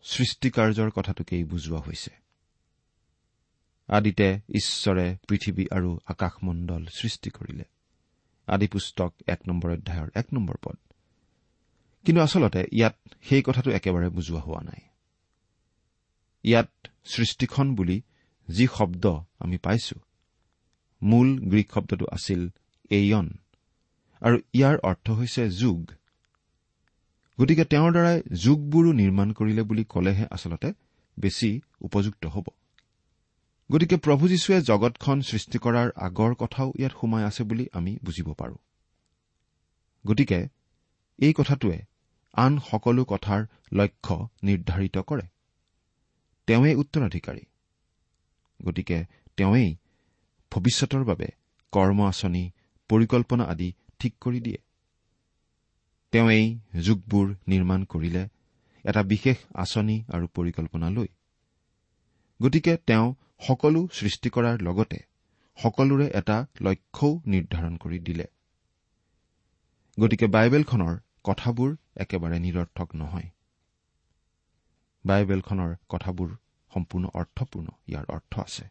সৃষ্টিকাৰ্যৰ 0.04 0.90
কথাটোকেই 0.90 1.44
বুজোৱা 1.44 1.80
হৈছে। 1.80 2.23
আদিতে 3.88 4.40
ঈশ্বৰে 4.50 5.18
পৃথিৱী 5.28 5.66
আৰু 5.72 6.00
আকাশমণ্ডল 6.06 6.86
সৃষ্টি 6.86 7.30
কৰিলে। 7.30 7.64
আদি 8.48 8.68
পুস্তক 8.68 9.14
এক 9.28 9.40
নম্বৰ 9.48 9.72
অধ্যায়ৰ 9.72 10.10
এক 10.16 10.26
নম্বৰ 10.34 10.56
পদ। 10.64 10.78
কিন্তু 12.06 12.22
আচলতে 12.22 12.66
ইয়াত 12.72 12.98
সেই 13.24 13.42
কথাটো 13.42 13.72
একেবাৰে 13.72 14.10
বুজোৱা 14.10 14.40
হোৱা 14.40 14.62
নাই। 14.62 14.82
ইয়াত 16.44 16.70
সৃষ্টিখন 17.06 17.76
বুলি 17.76 18.02
যি 18.50 18.68
শব্দ 18.78 19.06
আমি 19.40 19.58
পাইছো 19.58 19.96
মূল 21.02 21.40
গ্ৰীক 21.40 21.72
শব্দটো 21.74 22.06
আছিল 22.12 22.50
এইয়ন 22.90 23.30
আৰু 24.22 24.40
ইয়াৰ 24.54 24.78
অৰ্থ 24.78 25.12
হৈছে 25.12 25.50
যুগ। 25.50 25.92
গতিকে 27.42 27.66
তেওঁৰ 27.66 27.92
দ্বাৰাই 27.92 28.22
যুগবোৰো 28.36 28.92
নিৰ্মাণ 28.92 29.32
কৰিলে 29.32 29.64
বুলি 29.64 29.84
কলেহে 29.84 30.26
আচলতে 30.32 30.74
বেছি 31.20 31.62
উপযুক্ত 31.82 32.26
হ'ব। 32.26 32.44
গতিকে 33.72 33.98
প্ৰভু 33.98 34.28
যীশুৱে 34.28 34.62
জগতখন 34.62 35.22
সৃষ্টি 35.22 35.58
কৰাৰ 35.60 35.90
আগৰ 35.96 36.36
কথাও 36.36 36.74
ইয়াত 36.80 36.94
সোমাই 37.02 37.24
আছে 37.24 37.44
বুলি 37.44 37.66
আমি 37.74 37.98
বুজিব 38.04 38.34
পাৰো। 38.34 38.56
গতিকে 40.08 40.48
এই 41.20 41.34
কথাটোৱে 41.34 41.80
আন 42.34 42.60
সকলো 42.60 43.06
কথাৰ 43.06 43.46
লক্ষ্য 43.74 44.30
নিৰ্ধাৰিত 44.44 44.98
কৰে। 44.98 45.26
তেওঁৱেই 46.48 46.76
উত্তৰাধিকাৰী। 46.76 47.44
গতিকে 48.66 49.06
তেওঁৱেই 49.38 49.76
ভৱিষ্যতৰ 50.52 51.04
বাবে 51.04 51.28
কৰ্ম 51.72 52.08
আঁচনি 52.08 52.52
পৰিকল্পনা 52.90 53.44
আদি 53.44 53.74
ঠিক 54.00 54.14
কৰি 54.22 54.40
দিয়ে। 54.40 54.58
তেওঁৱেই 56.12 56.60
যুগবোৰ 56.82 57.36
নিৰ্মাণ 57.48 57.84
কৰিলে 57.84 58.24
এটা 58.86 59.04
বিশেষ 59.04 59.38
আঁচনি 59.56 60.04
আৰু 60.14 60.28
পৰিকল্পনা 60.28 60.90
লৈ। 60.90 61.08
গতিকে 62.42 62.78
তেওঁ 62.78 63.14
সকলো 63.48 63.88
সৃষ্টি 63.94 64.30
কৰাৰ 64.30 64.62
লগতে 64.62 64.98
সকলোৰে 65.58 66.10
এটা 66.14 66.46
লক্ষ্যও 66.62 67.22
নিৰ্ধাৰণ 67.26 67.78
কৰি 67.78 68.00
দিলে। 68.00 68.26
গতিকে 70.00 70.28
বাইবেলখনৰ 70.28 70.98
কথাবোৰ 71.24 71.76
একেবাৰে 71.96 72.40
নিৰৰ্থক 72.40 72.96
নহয়। 72.96 73.30
বাইবেলখনৰ 75.06 75.76
কথাবোৰ 75.90 76.30
সম্পূৰ্ণ 76.74 77.06
অৰ্থপূৰ্ণ 77.14 77.68
ইয়াৰ 77.88 78.06
অৰ্থ 78.10 78.40
আছে। 78.40 78.66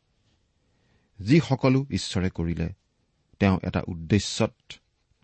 যি 1.21 1.41
সকলো 1.41 1.87
ঈশ্বৰে 1.91 2.31
কৰিলে 2.31 2.69
তেওঁ 3.39 3.59
এটা 3.63 3.81
উদ্দেশ্যত 3.89 4.55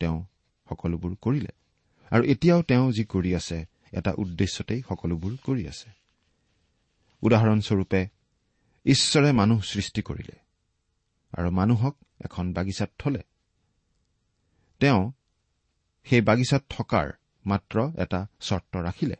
তেওঁ 0.00 0.24
সকলোবোৰ 0.68 1.14
কৰিলে। 1.20 1.52
আৰু 2.10 2.24
এতিয়াও 2.24 2.62
তেওঁ 2.62 2.92
যি 2.92 3.04
কৰি 3.04 3.36
আছে 3.36 3.66
এটা 3.92 4.12
উদ্দেশ্যতেই 4.18 4.82
সকলোবোৰ 4.88 5.36
কৰি 5.44 5.68
আছে। 5.68 5.90
উদাহৰণস্বৰূপে 7.22 8.08
ঈশ্বৰে 8.88 9.32
মানুহ 9.32 9.60
সৃষ্টি 9.60 10.02
কৰিলে 10.02 10.38
আৰু 11.38 11.50
মানুহক 11.50 11.96
এখন 12.20 12.52
বাগিচাত 12.52 12.90
থলে। 12.98 13.22
তেওঁ 14.80 15.12
সেই 16.04 16.20
বাগিচাত 16.20 16.64
থকাৰ 16.68 17.12
মাত্ৰ 17.46 17.80
এটা 17.98 18.26
চৰ্ত 18.40 18.76
ৰাখিলে। 18.76 19.16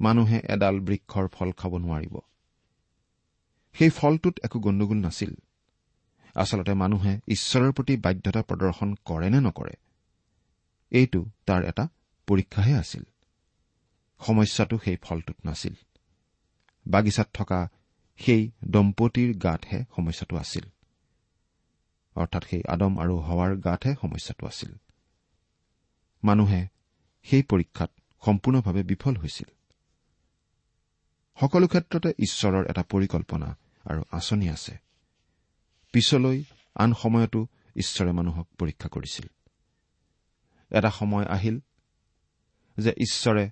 মানুহে 0.00 0.38
এডাল 0.44 0.80
বৃক্ষৰ 0.80 1.28
ফল 1.28 1.52
খাব 1.52 1.76
নোৱাৰিব। 1.76 2.18
সেই 3.72 3.90
ফলটোত 3.90 4.34
একো 4.44 4.58
গণ্ডগোল 4.58 4.96
নাছিল। 4.96 5.34
আচলতে 6.34 6.74
মানুহে 6.74 7.20
ঈশ্বৰৰ 7.28 7.72
প্ৰতি 7.72 7.96
বাধ্যতা 7.96 8.42
প্ৰদৰ্শন 8.42 8.94
কৰে 9.04 9.30
নে 9.30 9.40
নকৰে 9.40 9.74
এইটো 10.90 11.30
তাৰ 11.46 11.64
এটা 11.64 11.88
পৰীক্ষাহে 12.26 12.74
আছিল। 12.74 13.04
সমস্যাটো 14.20 14.78
সেই 14.84 14.96
ফলটোত 14.96 15.36
নাছিল। 15.44 15.74
বাগিচাত 16.86 17.28
থকা 17.34 17.68
সেই 18.18 18.50
দম্পতীৰ 18.64 19.36
গাতহে 19.36 19.84
সমস্যাটো 19.96 20.36
আছিল। 20.36 20.64
অৰ্থাৎ 22.14 22.44
সেই 22.44 22.62
আদম 22.68 22.98
আৰু 22.98 23.18
হোৱাৰ 23.18 23.56
গাতহে 23.56 23.94
সমস্যাটো 24.00 24.46
আছিল। 24.46 24.76
মানুহে 26.24 26.68
সেই 27.22 27.42
পৰীক্ষাত 27.42 27.90
সম্পূৰ্ণভাৱে 28.26 28.82
বিফল 28.82 29.16
হৈছিল। 29.16 29.48
সকলো 31.40 31.68
ক্ষেত্ৰতে 31.68 32.12
ঈশ্বৰৰ 32.18 32.66
এটা 32.66 32.82
পৰিকল্পনা 32.82 33.56
আৰু 33.84 34.02
আঁচনি 34.10 34.48
আছে। 34.48 34.78
পিছলৈ 35.92 36.44
আন 36.74 36.94
সময়তো 36.94 37.46
ঈশ্বৰে 37.76 38.12
মানুহক 38.12 38.48
পৰীক্ষা 38.58 38.88
কৰিছিল। 38.88 39.26
এটা 40.70 40.90
সময় 40.90 41.24
আহিল 41.24 41.60
যে 42.78 42.90
ঈশ্বৰে 42.90 43.50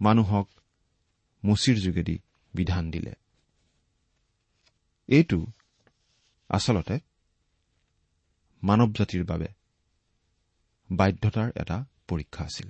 মানুহক 0.00 0.48
মুচিৰ 1.44 1.76
যোগেদি 1.76 2.18
বিধান 2.54 2.90
দিলে। 2.90 3.14
এইটো 5.08 5.38
আচলতে 6.50 6.96
মানৱ 8.62 8.90
জাতিৰ 8.98 9.22
বাবে 9.24 9.48
বাধ্যতাৰ 10.90 11.48
এটা 11.62 11.76
পৰীক্ষা 12.08 12.42
আছিল। 12.44 12.68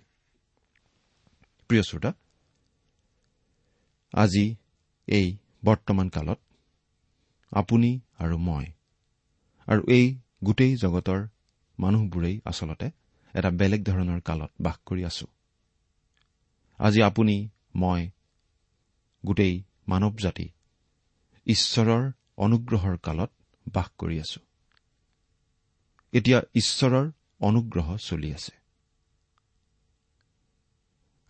প্ৰিয় 1.70 1.82
শ্ৰোতা 1.82 2.10
আজি 4.12 4.44
এই 5.08 5.26
বৰ্তমান 5.64 6.08
কালত 6.08 6.38
আপুনি 7.52 7.90
আৰু 8.18 8.36
মই 8.38 8.66
আৰু 9.68 9.82
এই 9.88 10.06
গোটেই 10.44 10.72
জগতৰ 10.76 11.20
মানুহবোৰেই 11.78 12.36
আচলতে 12.44 12.86
এটা 13.34 13.50
বেলেগ 13.50 13.80
ধৰণৰ 13.84 14.20
কালত 14.20 14.50
বাস 14.60 14.76
কৰি 14.86 15.02
আছো। 15.04 15.26
আজি 16.78 17.00
আপুনি 17.02 17.36
মই 17.74 18.02
গোটেই 19.24 19.54
মানৱ 19.88 20.14
জাতি 20.24 20.46
ঈশ্বৰৰ 21.46 22.04
অনুগ্ৰহৰ 22.38 22.96
কালত 22.98 23.30
বাস 23.66 23.88
কৰি 23.98 24.16
আছো। 24.20 24.40
এতিয়া 26.12 26.38
ঈশ্বৰৰ 26.54 27.06
অনুগ্ৰহ 27.40 27.96
চলি 27.96 28.30
আছে। 28.32 28.52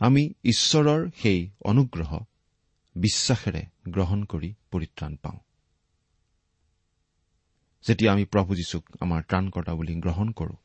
আমি 0.01 0.23
ঈশ্বৰৰ 0.45 1.11
সেই 1.23 1.41
অনুগ্ৰহ 1.65 2.11
বিশ্বাসেৰে 2.97 3.63
গ্ৰহণ 3.89 4.25
কৰি 4.25 4.51
পৰিত্ৰাণ 4.71 5.17
পাওঁ। 5.17 5.39
যেতিয়া 7.85 8.13
আমি 8.13 8.25
প্ৰভু 8.25 8.55
যীশুক 8.55 8.85
আমাৰ 9.01 9.21
ত্ৰাণকৰ্তা 9.23 9.73
বুলি 9.75 9.95
গ্ৰহণ 10.01 10.29
কৰো 10.33 10.57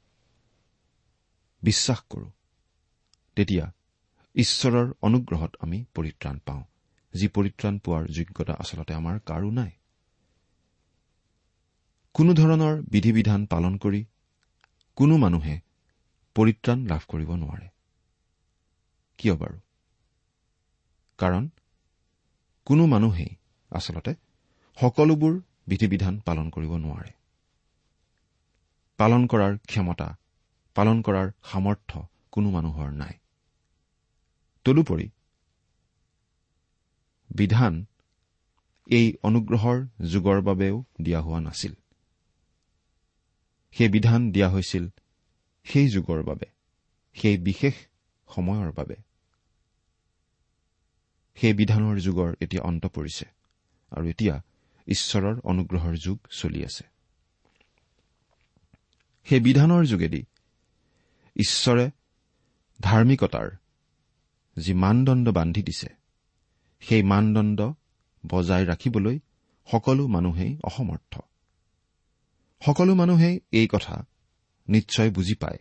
বিশ্বাস 1.63 1.99
কৰো 2.09 2.27
তেতিয়া 3.37 3.65
ঈশ্বৰৰ 4.35 4.87
অনুগ্ৰহত 5.01 5.51
আমি 5.59 5.79
পৰিত্ৰাণ 5.95 6.39
পাওঁ 6.39 6.63
যি 7.13 7.27
পৰিত্ৰাণ 7.27 7.79
পোৱাৰ 7.79 8.03
যোগ্যতা 8.07 8.53
আচলতে 8.53 8.93
আমাৰ 8.93 9.19
কাৰো 9.25 9.49
নাই। 9.51 9.71
কোনো 12.15 12.33
ধৰণৰ 12.33 12.81
বিধি 12.81 13.11
বিধান 13.11 13.45
পালন 13.45 13.77
কৰি 13.77 14.05
কোনো 14.95 15.17
মানুহে 15.17 15.55
পৰিত্ৰাণ 16.35 16.85
লাভ 16.87 17.01
কৰিব 17.07 17.29
নোৱাৰে। 17.35 17.67
কিয় 19.17 19.35
বাৰু? 19.35 19.57
কাৰণ 21.19 21.49
কোনো 22.65 22.85
মানুহেই 22.85 23.35
আচলতে 23.71 24.13
সকলোবোৰ 24.77 25.41
বিধি 25.67 25.87
বিধান 25.87 26.19
পালন 26.19 26.49
কৰিব 26.49 26.77
নোৱাৰে। 26.77 27.11
পালন 28.97 29.27
কৰাৰ 29.27 29.57
ক্ষমতা 29.57 30.07
পালন 30.75 31.01
কৰাৰ 31.01 31.27
সামৰ্থ্য 31.43 32.07
কোনো 32.31 32.51
মানুহৰ 32.51 32.91
নাই। 32.91 33.13
তদুপৰি 34.65 35.09
বিধান 37.29 37.85
এই 38.87 39.13
অনুগ্ৰহৰ 39.23 39.87
যুগৰ 40.09 40.41
বাবেও 40.41 40.83
দিয়া 41.01 41.21
হোৱা 41.21 41.39
নাছিল। 41.39 41.82
সেই 43.77 43.89
বিধান 43.89 44.31
দিয়া 44.31 44.49
হৈছিল 44.49 44.89
সেই 45.63 45.89
যুগৰ 45.89 46.23
বাবে 46.23 46.45
সেই 47.13 47.37
বিশেষ 47.37 47.73
সময়ৰ 48.27 48.71
বাবে। 48.71 48.95
সেই 51.35 51.53
বিধানৰ 51.53 51.97
যুগৰ 51.99 52.35
এতিয়া 52.41 52.63
অন্ত 52.63 52.85
পৰিছে 52.85 53.25
আৰু 53.91 54.05
এতিয়া 54.07 54.35
ঈশ্বৰৰ 54.87 55.35
অনুগ্ৰহৰ 55.43 55.95
যুগ 55.97 56.17
চলি 56.31 56.65
আছে। 56.65 56.83
সেই 59.23 59.39
বিধানৰ 59.39 59.83
যোগেদি 59.85 60.21
ঈশ্বৰে 61.35 61.91
ধাৰ্মিকতাৰ 62.79 63.49
যি 64.57 64.73
মানদণ্ড 64.73 65.29
বান্ধি 65.29 65.63
দিছে 65.63 65.89
সেই 66.81 67.03
মানদণ্ড 67.03 67.59
বজাই 68.23 68.65
ৰাখিবলৈ 68.65 69.19
সকলো 69.71 70.07
মানুহেই 70.07 70.57
অসমৰ্থ। 70.63 71.19
সকলো 72.65 72.95
মানুহেই 72.95 73.39
এই 73.51 73.67
কথা 73.67 74.05
নিশ্চয় 74.67 75.09
বুজি 75.11 75.35
পায় 75.35 75.59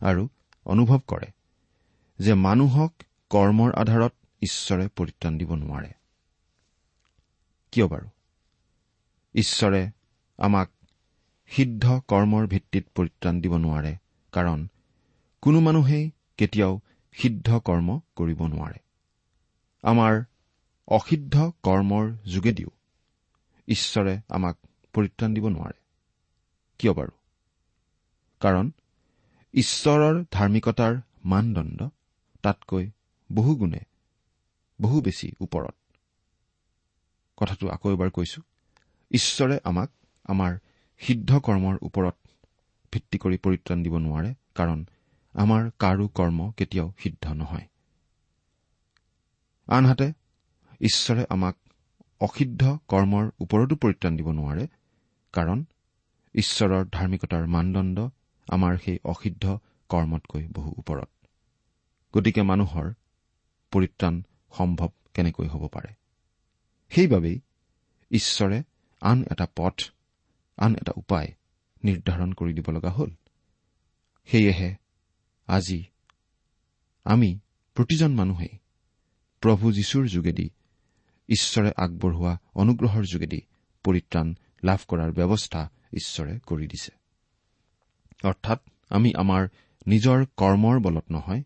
আৰু 0.00 0.28
অনুভৱ 0.66 1.00
কৰে 1.06 1.28
যে 2.18 2.34
মানুহক 2.34 2.92
কৰ্মৰ 3.30 3.70
আধাৰত 3.72 4.12
ঈশ্বৰে 4.42 4.88
পৰিত্ৰাণ 4.88 5.38
দিব 5.38 5.50
নোৱাৰে। 5.54 5.90
কিয় 7.72 7.86
বাৰু? 7.86 8.08
ঈশ্বৰে 9.34 9.90
আমাক 10.38 10.70
সিদ্ধ 11.50 12.00
কৰ্মৰ 12.08 12.46
ভিত্তিত 12.46 12.84
পৰিত্ৰাণ 12.94 13.40
দিব 13.40 13.56
নোৱাৰে 13.56 13.92
কাৰণ 14.32 14.68
কোনো 15.42 15.60
মানুহেই 15.60 16.10
কেতিয়াও 16.36 16.80
সিদ্ধ 17.12 17.58
কৰ্ম 17.58 18.00
কৰিব 18.16 18.40
নোৱাৰে। 18.46 18.78
আমাৰ 19.82 20.24
অসিদ্ধ 20.88 21.52
কৰ্মৰ 21.62 22.12
যোগেদিও 22.26 22.70
ঈশ্বৰে 23.68 24.20
আমাক 24.28 24.56
পৰিত্ৰাণ 24.92 25.34
দিব 25.34 25.48
নোৱাৰে। 25.48 25.79
কিয় 26.80 26.92
বাৰু? 26.98 27.12
কাৰণ 28.40 28.70
ঈশ্বৰৰ 29.54 30.20
ধাৰ্মিকতাৰ 30.30 30.94
মানদণ্ড 31.24 31.88
তাতকৈ 32.44 32.84
বহু 33.30 33.54
গুণে 33.56 33.80
বহু 34.78 35.00
বেছি 35.00 35.28
ওপৰত। 35.40 35.74
কথাটো 37.38 37.68
আকৌ 37.68 37.92
এবাৰ 37.92 38.10
কৈছো 38.10 38.40
ঈশ্বৰে 39.10 39.56
আমাক 39.64 39.90
আমাৰ 40.28 40.52
সিদ্ধ 41.00 41.40
কৰ্মৰ 41.46 41.76
ওপৰত 41.82 42.16
ভিত্তি 42.92 43.18
কৰি 43.18 43.36
পৰিত্ৰাণ 43.44 43.82
দিব 43.82 43.94
নোৱাৰে 43.98 44.30
কাৰণ 44.54 44.78
আমাৰ 45.34 45.68
কাৰো 45.78 46.06
কৰ্ম 46.14 46.38
কেতিয়াও 46.56 46.88
সিদ্ধ 47.02 47.24
নহয়। 47.32 47.66
আনহাতে 49.68 50.08
ঈশ্বৰে 50.80 51.24
আমাক 51.28 51.56
অসিদ্ধ 52.20 52.62
কৰ্মৰ 52.88 53.24
ওপৰতো 53.40 53.74
পৰিত্ৰাণ 53.76 54.16
দিব 54.16 54.28
নোৱাৰে 54.30 54.64
কাৰণ 55.34 55.58
ঈশ্বৰৰ 56.34 56.84
ধাৰ্মিকতাৰ 56.92 57.46
মানদণ্ড 57.46 57.98
আমাৰ 58.48 58.76
সেই 58.78 58.98
অসিদ্ধ 59.04 59.44
কৰ্মতকৈ 59.90 60.44
বহু 60.48 60.70
ওপৰত। 60.78 61.10
গতিকে 62.14 62.42
মানুহৰ 62.42 62.86
পৰিত্ৰাণ 63.72 64.14
সম্ভৱ 64.52 64.90
কেনেকৈ 65.14 65.46
হ'ব 65.46 65.64
পাৰে? 65.68 65.90
সেইবাবেই 66.92 67.40
ঈশ্বৰে 68.10 68.58
আন 69.02 69.18
এটা 69.30 69.46
পথ 69.56 69.76
আন 70.58 70.72
এটা 70.74 70.92
উপায় 70.96 71.28
নিৰ্ধাৰণ 71.84 72.30
কৰি 72.32 72.52
দিব 72.52 72.70
লগা 72.70 72.90
হ'ল। 72.90 73.10
সেয়েহে 74.28 74.70
আজি 75.48 75.80
আমি 77.06 77.30
প্ৰতিজন 77.76 78.12
মানুহেই 78.14 78.54
প্ৰভু 79.42 79.72
যীশুৰ 79.72 80.04
যোগেদি 80.06 80.46
ঈশ্বৰে 81.28 81.70
আগবঢ়োৱা 81.76 82.32
অনুগ্ৰহৰ 82.54 83.04
যোগেদি 83.04 83.40
পৰিত্ৰাণ 83.84 84.26
লাভ 84.64 84.80
কৰাৰ 84.88 85.10
ব্যৱস্থা 85.12 85.62
ঈশ্বৰে 85.92 86.38
কৰি 86.46 86.66
দিছে। 86.66 86.92
অৰ্থাৎ 88.24 88.60
আমি 88.88 89.12
আমাৰ 89.16 89.48
নিজৰ 89.86 90.24
কৰ্মৰ 90.36 90.80
বলত 90.80 91.04
নহয় 91.10 91.42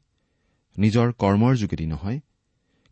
নিজৰ 0.78 1.12
কৰ্মৰ 1.12 1.57
যোগেদি 1.57 1.87
নহয় 1.87 2.20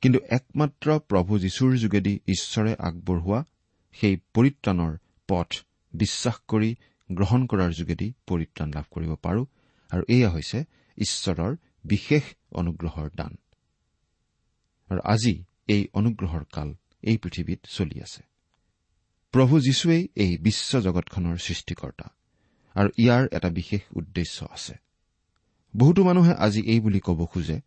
কিন্তু 0.02 0.18
একমাত্ৰ 0.30 0.98
প্ৰভু 0.98 1.38
যীশুৰ 1.38 1.76
যোগেদি 1.76 2.20
ঈশ্বৰে 2.26 2.76
আগবঢ়োৱা 2.78 3.44
সেই 3.92 4.16
পৰিত্ৰাণৰ 4.34 4.96
পথ 5.28 5.50
বিশ্বাস 5.94 6.36
কৰি 6.48 6.74
গ্ৰহণ 7.12 7.46
কৰাৰ 7.46 7.72
যোগেদি 7.72 8.12
পৰিত্ৰাণ 8.26 8.72
লাভ 8.74 8.84
কৰিব 8.90 9.14
পাৰো 9.14 9.46
আৰু 9.90 10.02
এয়া 10.08 10.30
হৈছে 10.30 10.64
ঈশ্বৰৰ 10.98 11.56
বিশেষ 11.84 12.22
অনুগ্ৰহৰ 12.52 13.10
দান। 13.16 13.36
আৰু 14.88 15.00
আজি 15.04 15.44
এই 15.68 15.88
অনুগ্ৰহৰ 15.94 16.44
কাল 16.52 16.74
এই 17.02 17.16
পৃথিৱীত 17.16 17.60
চলি 17.70 18.02
আছে। 18.02 18.22
প্ৰভু 19.32 19.54
যীশুৱেই 19.60 20.02
এই 20.16 20.32
বিশ্ব 20.38 20.80
জগতখনৰ 20.80 21.36
সৃষ্টিকৰ্তা। 21.36 22.06
আৰু 22.76 22.88
ইয়াৰ 22.98 23.22
এটা 23.36 23.48
বিশেষ 23.48 23.82
উদ্দেশ্য 23.96 24.36
আছে। 24.50 24.74
বহুতো 25.76 26.04
মানুহে 26.04 26.32
আজি 26.34 26.60
এই 26.66 26.80
বুলি 26.80 27.00
ক'ব 27.00 27.20
খোজে 27.26 27.58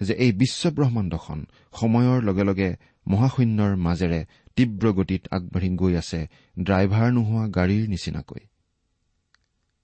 যে 0.00 0.14
এই 0.14 0.32
বিশ্ব 0.32 0.70
ব্ৰহ্মাণ্ডখন 0.70 1.46
সময়ৰ 1.72 2.18
লগে 2.22 2.44
লগে 2.44 2.70
মহাশূন্যৰ 3.06 3.72
মাজেৰে 3.76 4.20
তীব্ৰ 4.56 4.84
গতিত 4.92 5.22
আগবাঢ়ি 5.30 5.70
গৈ 5.76 5.92
আছে 5.96 6.20
ড্ৰাইভাৰ 6.58 7.08
নোহোৱা 7.12 7.44
গাড়ীৰ 7.48 7.84
নিচিনাকৈ। 7.88 8.42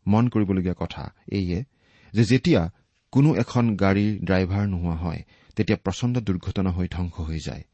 মন 0.07 0.25
কৰিবলগীয়া 0.29 0.77
কথা 0.79 1.05
এইয়ে 1.33 1.65
যে 2.13 2.25
যেতিয়া 2.25 2.63
কোনো 3.13 3.31
এখন 3.35 3.65
গাড়ীৰ 3.77 4.13
ড্ৰাইভাৰ 4.25 4.65
নোহোৱা 4.67 4.97
হয় 4.97 5.21
তেতিয়া 5.57 5.79
প্ৰচণ্ড 5.85 6.15
দুৰ্ঘটনা 6.19 6.71
হৈ 6.71 6.89
ধ্বংস 6.89 7.15
হৈ 7.21 7.39
যায়। 7.39 7.65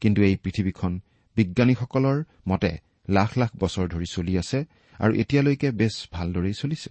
কিন্তু 0.00 0.22
এই 0.22 0.36
পৃথিৱীখন 0.36 1.00
বিজ্ঞানীসকলৰ 1.36 2.18
মতে 2.48 2.78
লাখ 3.08 3.38
লাখ 3.38 3.50
বছৰ 3.56 3.88
ধৰি 3.88 4.06
চলি 4.06 4.38
আছে 4.38 4.64
আৰু 5.00 5.12
এতিয়ালৈকে 5.14 5.70
বেছ 5.70 6.08
ভালদৰেই 6.12 6.52
চলিছে। 6.52 6.90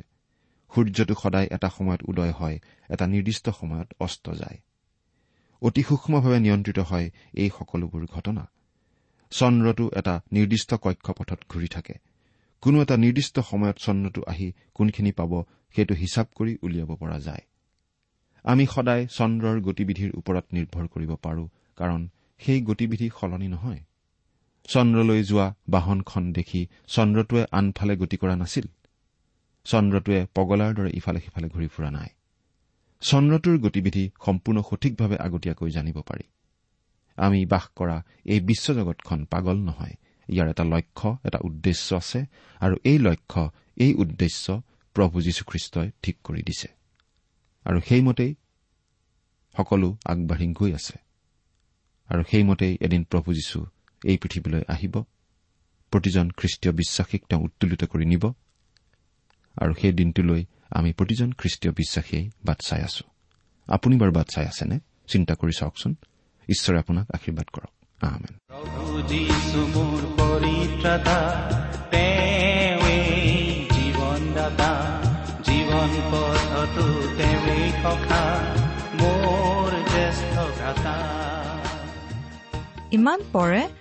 সূৰ্যটো 0.72 1.14
সদায় 1.14 1.48
এটা 1.52 1.70
সময়ত 1.70 2.02
উদয় 2.04 2.32
হয় 2.32 2.60
এটা 2.90 3.08
নিৰ্দিষ্ট 3.08 3.50
সময়ত 3.50 3.90
অস্ত 4.00 4.26
যায়। 4.32 4.58
অতি 5.62 5.82
সূক্ষ্মভাৱে 5.84 6.40
নিয়ন্ত্ৰিত 6.40 6.80
হয় 6.80 7.10
এই 7.34 7.50
সকলোবোৰ 7.60 8.06
ঘটনা। 8.06 8.50
চন্দ্ৰটো 9.32 9.92
এটা 9.96 10.22
নিৰ্দিষ্ট 10.32 10.74
কক্ষপথত 10.74 11.40
ঘূৰি 11.50 11.68
থাকে। 11.68 11.94
কোনো 12.62 12.82
এটা 12.82 12.98
নিৰ্দিষ্ট 12.98 13.40
সময়ত 13.40 13.78
চন্দ্ৰটো 13.78 14.22
আহি 14.28 14.54
কোনখিনি 14.74 15.12
পাব 15.12 15.32
সেইটো 15.76 15.94
হিচাপ 15.94 16.28
কৰি 16.36 16.58
উলিয়াব 16.62 16.96
পৰা 16.96 17.20
যায়। 17.20 17.44
আমি 18.44 18.66
সদায় 18.66 19.08
চন্দ্ৰৰ 19.08 19.62
গতিবিধিৰ 19.62 20.12
ওপৰত 20.18 20.46
নিৰ্ভৰ 20.54 20.88
কৰিব 20.88 21.12
পাৰো 21.16 21.48
কাৰণ 21.76 22.10
সেই 22.40 22.62
গতিবিধি 22.62 23.10
সলনি 23.20 23.48
নহয়। 23.48 23.82
চন্দ্ৰলৈ 24.64 25.24
যোৱা 25.24 25.56
বাহনখন 25.70 26.34
দেখি 26.34 26.68
চন্দ্ৰটোৱে 26.88 27.46
আনফালে 27.52 27.98
গতি 27.98 28.18
কৰা 28.18 28.36
নাছিল। 28.36 28.68
চন্দ্ৰটোৱে 29.64 30.28
পগলাৰ 30.36 30.74
দৰে 30.74 30.92
ইফালে 30.94 31.20
সিফালে 31.20 31.48
ঘূৰি 31.50 31.68
ফুৰা 31.68 31.92
নাই। 31.92 32.10
চন্দ্ৰটোৰ 33.02 33.58
গতিবিধি 33.58 34.12
সম্পূৰ্ণ 34.26 34.62
সঠিকভাৱে 34.62 35.18
আগতীয়াকৈ 35.18 35.70
জানিব 35.70 36.02
পাৰি। 36.02 36.24
আমি 37.18 37.46
বাস 37.46 37.68
কৰা 37.76 38.04
এই 38.26 38.40
বিশ্বজগতখন 38.40 39.26
পাগল 39.26 39.58
নহয়। 39.58 39.96
ইয়াৰ 40.30 40.50
এটা 40.50 40.64
লক্ষ্য 40.64 41.18
এটা 41.26 41.40
উদ্দেশ্য 41.44 41.96
আছে 41.96 42.26
আৰু 42.60 42.76
এই 42.84 42.98
লক্ষ্য 42.98 43.52
এই 43.78 43.94
উদ্দেশ্য 43.94 44.62
প্ৰভু 44.94 45.22
যীশুখ্ৰীষ্টই 45.22 45.92
ঠিক 46.04 46.18
কৰি 46.24 46.44
দিছে। 46.44 46.68
আৰু 47.66 47.80
সেইমতেই 47.82 48.36
সকলো 49.58 49.98
আগবাঢ়ি 50.06 50.54
গৈ 50.54 50.74
আছে। 50.74 50.98
আৰু 52.08 52.24
সেইমতেই 52.32 52.78
এদিন 52.82 53.04
প্ৰভু 53.04 53.34
যীশু 53.34 53.66
এই 54.06 54.18
পৃথিৱীলৈ 54.18 54.64
আহিব। 54.68 55.04
প্ৰতিজন 55.92 56.30
খ্ৰীষ্টীয় 56.30 56.76
বিশ্বাসীক 56.76 57.24
তেওঁ 57.30 57.42
উত্তোলিত 57.42 57.84
কৰি 57.84 58.06
নিব। 58.06 58.34
আৰু 59.62 59.74
সেই 59.82 59.94
দিনটোলৈ 59.94 60.46
আমি 60.70 60.94
প্ৰতিজন 60.94 61.32
খ্ৰীষ্টীয় 61.32 61.74
বিশ্বাসীয়ে 61.74 62.30
বাট 62.46 62.62
চাই 62.62 62.82
আছো। 62.82 63.04
আপুনি 63.68 63.98
বাৰু 63.98 64.12
বাট 64.12 64.28
চাই 64.28 64.46
আছেনে? 64.46 64.80
চিন্তা 65.08 65.34
কৰি 65.36 65.52
চাওকচোন। 65.60 65.96
ঈশ্বৰে 66.50 66.80
আপোনাক 66.80 67.08
আশীৰ্বাদ 67.14 67.46
কৰক। 67.54 67.70
আহমেন 68.04 68.34
প্ৰভু 68.48 69.02
যীশু 69.02 69.60
মোৰ 69.66 70.02
পৰিত্ৰাতা 70.20 71.18
তেওঁৱেই 71.92 73.68
জীৱনদাতা 73.72 75.02
জীৱন 75.44 75.92
পথতো 76.12 76.88
তেওঁৱেই 77.18 77.72
সখা 77.72 78.24
মোৰ 79.02 79.90
জ্যেষ্ঠ 79.92 80.34
ভ্ৰাতা। 80.36 80.96
ইমান 82.92 83.20
পৰে 83.34 83.81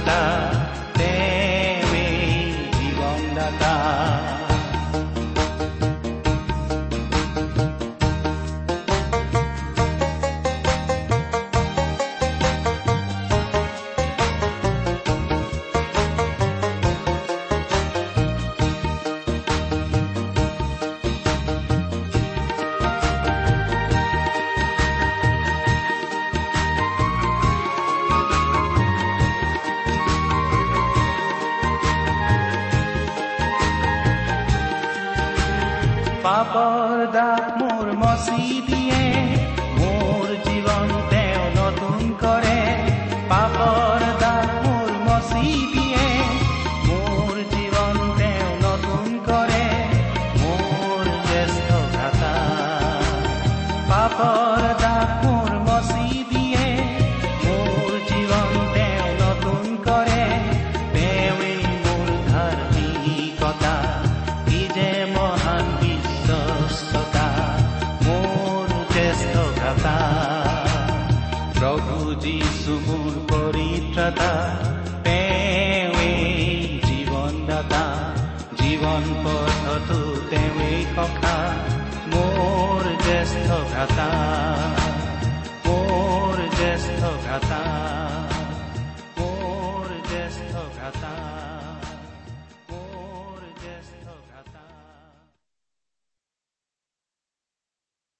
পৰিত্ৰাতা 0.00 0.49